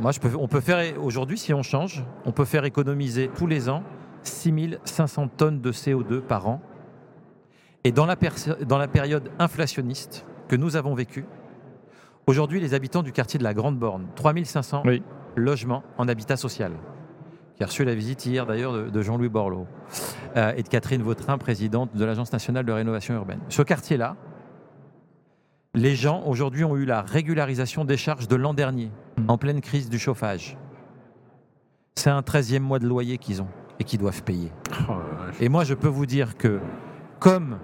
Moi, 0.00 0.12
je 0.12 0.20
peux, 0.20 0.30
on 0.38 0.48
peut 0.48 0.60
faire 0.60 0.98
aujourd'hui, 1.02 1.36
si 1.38 1.52
on 1.52 1.62
change, 1.62 2.04
on 2.24 2.32
peut 2.32 2.44
faire 2.46 2.64
économiser 2.64 3.28
tous 3.36 3.46
les 3.46 3.68
ans 3.68 3.82
6500 4.22 5.28
tonnes 5.36 5.60
de 5.60 5.72
CO2 5.72 6.20
par 6.20 6.48
an 6.48 6.60
et 7.84 7.92
dans 7.92 8.06
la, 8.06 8.16
perso- 8.16 8.62
dans 8.66 8.78
la 8.78 8.88
période 8.88 9.30
inflationniste 9.38 10.26
que 10.48 10.56
nous 10.56 10.76
avons 10.76 10.94
vécue, 10.94 11.24
aujourd'hui, 12.26 12.60
les 12.60 12.74
habitants 12.74 13.02
du 13.02 13.12
quartier 13.12 13.38
de 13.38 13.44
la 13.44 13.54
Grande 13.54 13.78
Borne, 13.78 14.06
3500 14.16 14.82
Oui. 14.86 15.02
logements 15.36 15.82
en 15.98 16.08
habitat 16.08 16.36
social, 16.36 16.72
qui 17.56 17.62
a 17.62 17.66
reçu 17.66 17.84
la 17.84 17.94
visite 17.94 18.24
hier 18.26 18.46
d'ailleurs 18.46 18.72
de, 18.72 18.88
de 18.90 19.02
Jean-Louis 19.02 19.28
Borloo 19.28 19.66
euh, 20.36 20.52
et 20.56 20.62
de 20.62 20.68
Catherine 20.68 21.02
Vautrin, 21.02 21.36
présidente 21.38 21.94
de 21.94 22.04
l'Agence 22.04 22.32
nationale 22.32 22.64
de 22.64 22.72
rénovation 22.72 23.14
urbaine. 23.14 23.40
Ce 23.48 23.62
quartier-là, 23.62 24.16
les 25.74 25.94
gens 25.94 26.22
aujourd'hui 26.26 26.64
ont 26.64 26.76
eu 26.76 26.84
la 26.84 27.02
régularisation 27.02 27.84
des 27.84 27.96
charges 27.96 28.28
de 28.28 28.36
l'an 28.36 28.54
dernier, 28.54 28.90
Mm. 29.16 29.24
en 29.28 29.38
pleine 29.38 29.60
crise 29.60 29.88
du 29.90 29.98
chauffage. 29.98 30.56
C'est 31.96 32.10
un 32.10 32.22
13e 32.22 32.60
mois 32.62 32.78
de 32.78 32.86
loyer 32.86 33.18
qu'ils 33.18 33.42
ont 33.42 33.48
et 33.78 33.84
qu'ils 33.84 33.98
doivent 33.98 34.22
payer. 34.22 34.50
Et 35.40 35.48
moi, 35.48 35.64
je 35.64 35.74
peux 35.74 35.88
vous 35.88 36.06
dire 36.06 36.36
que, 36.36 36.60
comme 37.18 37.58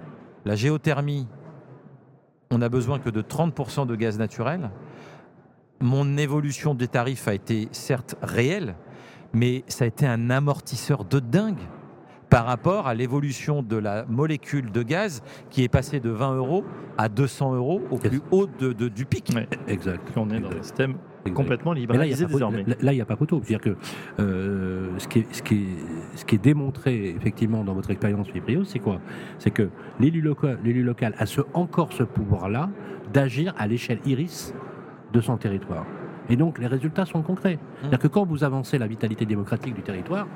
la 0.45 0.55
géothermie, 0.55 1.27
on 2.51 2.59
n'a 2.59 2.69
besoin 2.69 2.99
que 2.99 3.09
de 3.09 3.21
30% 3.21 3.85
de 3.87 3.95
gaz 3.95 4.17
naturel, 4.17 4.69
mon 5.81 6.17
évolution 6.17 6.75
des 6.75 6.87
tarifs 6.87 7.27
a 7.27 7.33
été 7.33 7.67
certes 7.71 8.15
réelle, 8.21 8.75
mais 9.33 9.63
ça 9.67 9.83
a 9.83 9.87
été 9.87 10.05
un 10.07 10.29
amortisseur 10.29 11.03
de 11.05 11.19
dingue 11.19 11.59
par 12.29 12.45
rapport 12.45 12.87
à 12.87 12.93
l'évolution 12.93 13.63
de 13.63 13.77
la 13.77 14.05
molécule 14.05 14.71
de 14.71 14.83
gaz 14.83 15.21
qui 15.49 15.63
est 15.63 15.69
passée 15.69 15.99
de 15.99 16.09
20 16.09 16.35
euros 16.35 16.63
à 16.97 17.07
200 17.09 17.55
euros 17.55 17.81
au 17.91 17.97
plus 17.97 18.21
haut 18.31 18.47
de- 18.59 18.73
de- 18.73 18.89
du 18.89 19.05
pic. 19.05 19.31
Exact. 19.67 20.01
On 20.15 20.29
est 20.29 20.39
dans 20.39 20.49
un 20.49 20.61
système 20.61 20.95
complètement 21.33 21.73
Mais 21.73 21.85
là, 21.85 22.05
il 22.05 22.07
n'y 22.09 22.13
a, 22.13 22.17
libéralisé 22.17 22.25
pas 22.25 22.31
désormais. 22.33 22.65
là, 22.81 22.93
il 22.93 22.97
y 22.97 23.01
a 23.01 23.05
pas 23.05 23.15
photo. 23.17 23.41
C'est-à-dire 23.43 23.59
que 23.61 23.75
euh, 24.21 24.89
ce, 24.97 25.07
qui 25.07 25.19
est, 25.19 25.27
ce, 25.33 25.41
qui 25.43 25.55
est, 25.55 26.17
ce 26.17 26.25
qui 26.25 26.35
est 26.35 26.43
démontré 26.43 27.09
effectivement 27.09 27.63
dans 27.63 27.73
votre 27.73 27.91
expérience 27.91 28.29
Vibrio, 28.29 28.63
c'est 28.63 28.79
quoi? 28.79 28.99
C'est 29.37 29.51
que 29.51 29.69
l'élu 29.99 30.21
local, 30.21 30.57
l'élu 30.63 30.83
local 30.83 31.13
a 31.17 31.25
ce, 31.25 31.41
encore 31.53 31.91
ce 31.93 32.03
pouvoir-là 32.03 32.69
d'agir 33.13 33.53
à 33.57 33.67
l'échelle 33.67 33.99
iris 34.05 34.53
de 35.13 35.21
son 35.21 35.37
territoire. 35.37 35.85
Et 36.29 36.35
donc 36.35 36.59
les 36.59 36.67
résultats 36.67 37.05
sont 37.05 37.21
concrets. 37.21 37.59
C'est-à-dire 37.81 37.99
que 37.99 38.07
quand 38.07 38.25
vous 38.25 38.43
avancez 38.43 38.77
la 38.77 38.87
vitalité 38.87 39.25
démocratique 39.25 39.73
du 39.73 39.81
territoire, 39.81 40.27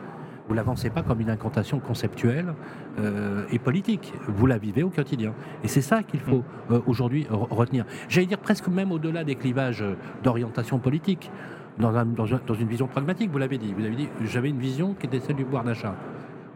vous 0.52 0.56
l'avancez 0.56 0.90
pas 0.90 1.02
comme 1.02 1.22
une 1.22 1.30
incantation 1.30 1.80
conceptuelle 1.80 2.54
euh, 3.00 3.46
et 3.54 3.58
politique. 3.58 4.14
Vous 4.28 4.46
la 4.48 4.58
vivez 4.58 4.84
au 4.84 4.90
quotidien. 4.90 5.34
Et 5.64 5.70
c'est 5.70 5.80
ça 5.82 6.04
qu'il 6.04 6.20
faut 6.20 6.44
euh, 6.72 6.82
aujourd'hui 6.88 7.26
re- 7.32 7.48
retenir. 7.54 7.86
J'allais 8.10 8.26
dire 8.28 8.38
presque 8.38 8.68
même 8.68 8.92
au-delà 8.92 9.24
des 9.24 9.36
clivages 9.36 9.82
d'orientation 10.24 10.78
politique, 10.78 11.32
dans, 11.80 11.96
un- 11.96 12.04
dans 12.06 12.34
un- 12.36 12.42
dans 12.46 12.54
une 12.54 12.68
vision 12.68 12.88
pragmatique, 12.88 13.32
vous 13.32 13.38
l'avez 13.38 13.58
dit. 13.58 13.74
Vous 13.74 13.86
avez 13.86 13.96
dit, 13.96 14.10
j'avais 14.26 14.50
une 14.50 14.60
vision 14.60 14.94
qui 14.94 15.06
était 15.06 15.22
celle 15.22 15.38
du 15.38 15.46
pouvoir 15.46 15.64
d'achat. 15.64 15.96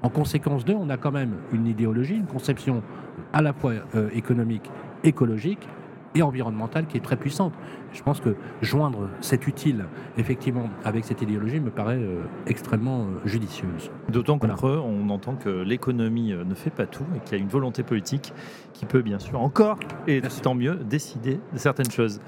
En 0.02 0.10
conséquence 0.10 0.66
d'eux, 0.66 0.76
on 0.78 0.90
a 0.90 0.98
quand 0.98 1.14
même 1.14 1.32
une 1.54 1.66
idéologie, 1.66 2.18
une 2.18 2.26
conception 2.28 2.84
à 3.32 3.42
la 3.42 3.54
fois 3.54 3.72
euh, 3.96 4.10
économique, 4.14 4.70
écologique 5.06 5.66
et 6.16 6.22
environnementale 6.22 6.88
qui 6.88 6.98
est 6.98 7.02
très 7.02 7.18
puissante. 7.18 7.54
Je 7.94 8.02
pense 8.02 8.20
que 8.20 8.36
joindre 8.62 9.10
cet 9.22 9.48
utile, 9.48 9.86
effectivement, 10.18 10.70
avec 10.84 11.06
cette 11.06 11.22
idéologie 11.22 11.60
me 11.60 11.70
paraît 11.70 12.00
euh, 12.00 12.24
extrêmement 12.48 13.02
euh, 13.02 13.06
judicieuse. 13.28 13.92
D'autant 14.10 14.38
Voilà. 14.38 14.56
qu'entre 14.56 14.68
eux, 14.68 14.80
on 14.84 15.10
entend 15.10 15.36
que 15.36 15.50
l'économie 15.50 16.34
euh, 16.34 16.44
ne 16.44 16.56
fait 16.56 16.70
pas 16.70 16.86
tout 16.88 17.06
et 17.16 17.20
qu'il 17.20 17.38
y 17.38 17.42
a 17.42 17.44
une 17.44 17.50
volonté 17.50 17.84
politique 17.84 18.34
qui 18.74 18.86
peut 18.86 19.02
bien 19.02 19.20
sûr 19.20 19.42
encore, 19.42 19.80
et 20.08 20.22
tant 20.42 20.56
mieux, 20.56 20.76
décider 20.76 21.40
de 21.54 21.58
certaines 21.58 21.92
choses. 21.92 22.20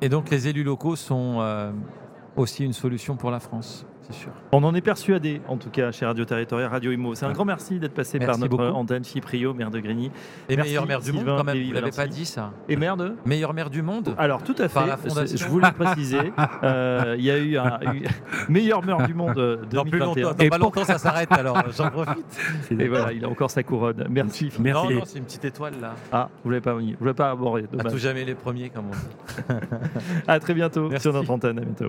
Et 0.00 0.08
donc 0.08 0.30
les 0.30 0.46
élus 0.48 0.62
locaux 0.64 0.94
sont 0.96 1.38
euh, 1.40 1.72
aussi 2.36 2.64
une 2.64 2.72
solution 2.72 3.16
pour 3.16 3.30
la 3.30 3.40
France? 3.40 3.86
C'est 4.10 4.16
sûr. 4.20 4.30
On 4.52 4.62
en 4.64 4.74
est 4.74 4.80
persuadé, 4.80 5.40
en 5.48 5.56
tout 5.56 5.70
cas, 5.70 5.92
chez 5.92 6.06
Radio 6.06 6.24
Territorial, 6.24 6.70
Radio 6.70 6.92
Imo. 6.92 7.14
C'est 7.14 7.26
un 7.26 7.32
grand 7.32 7.44
merci 7.44 7.78
d'être 7.78 7.94
passé 7.94 8.18
Merci 8.18 8.30
par 8.30 8.38
notre 8.38 8.56
beaucoup. 8.56 8.76
antenne 8.78 9.04
Chyprio, 9.04 9.54
maire 9.54 9.70
de 9.70 9.80
Grigny. 9.80 10.10
Et 10.48 10.56
Merci, 10.56 10.70
meilleure 10.70 10.86
mère 10.86 11.00
du 11.00 11.12
monde 11.12 11.24
quand 11.26 11.44
même, 11.44 11.62
vous 11.66 11.72
l'avez 11.72 11.90
pas 11.90 12.06
dit 12.06 12.24
ça 12.24 12.52
Et 12.68 12.76
maire 12.76 12.96
de 12.96 13.14
Meilleure 13.24 13.54
mère 13.54 13.70
du 13.70 13.82
monde 13.82 14.14
Alors, 14.18 14.42
tout 14.42 14.54
à 14.58 14.68
fait. 14.68 14.86
La. 14.86 14.96
Je 15.24 15.44
voulais 15.46 15.72
préciser. 15.72 16.32
Euh, 16.62 17.14
Il 17.18 17.24
y 17.24 17.30
a 17.30 17.38
eu 17.38 17.56
un 17.56 17.78
eu- 17.94 18.04
meilleur 18.48 18.82
meurtre 18.84 19.06
du 19.06 19.14
monde 19.14 19.38
euh, 19.38 19.58
Dans 19.70 19.82
plus 19.82 19.98
2021. 19.98 20.22
longtemps, 20.24 20.36
dans 20.44 20.48
pas 20.48 20.58
longtemps 20.58 20.84
ça 20.84 20.98
s'arrête 20.98 21.30
alors 21.32 21.62
j'en 21.76 21.90
profite. 21.90 22.26
Et 22.70 22.88
voilà, 22.88 23.12
il 23.12 23.24
a 23.24 23.28
encore 23.28 23.50
sa 23.50 23.62
couronne. 23.62 24.04
Merci. 24.10 24.50
Merci. 24.58 24.88
Non, 24.88 24.94
non, 24.98 25.02
c'est 25.04 25.18
une 25.18 25.24
petite 25.24 25.44
étoile 25.44 25.74
là. 25.80 25.94
Ah, 26.12 26.28
vous 26.44 26.50
l'avez 26.50 26.60
pas 26.60 26.74
mis. 26.74 26.94
Vous 26.98 27.04
l'avez 27.04 27.14
pas 27.16 27.30
abordé. 27.30 27.64
À 27.64 27.76
Dommage. 27.76 27.92
tout 27.92 27.98
jamais 27.98 28.24
les 28.24 28.34
premiers 28.34 28.70
comme 28.70 28.86
on 28.88 29.52
dit. 29.52 29.54
À 30.26 30.40
très 30.40 30.54
bientôt 30.54 30.88
Merci. 30.88 31.02
sur 31.02 31.12
notre 31.12 31.30
antenne. 31.30 31.58
À 31.58 31.62
bientôt. 31.62 31.88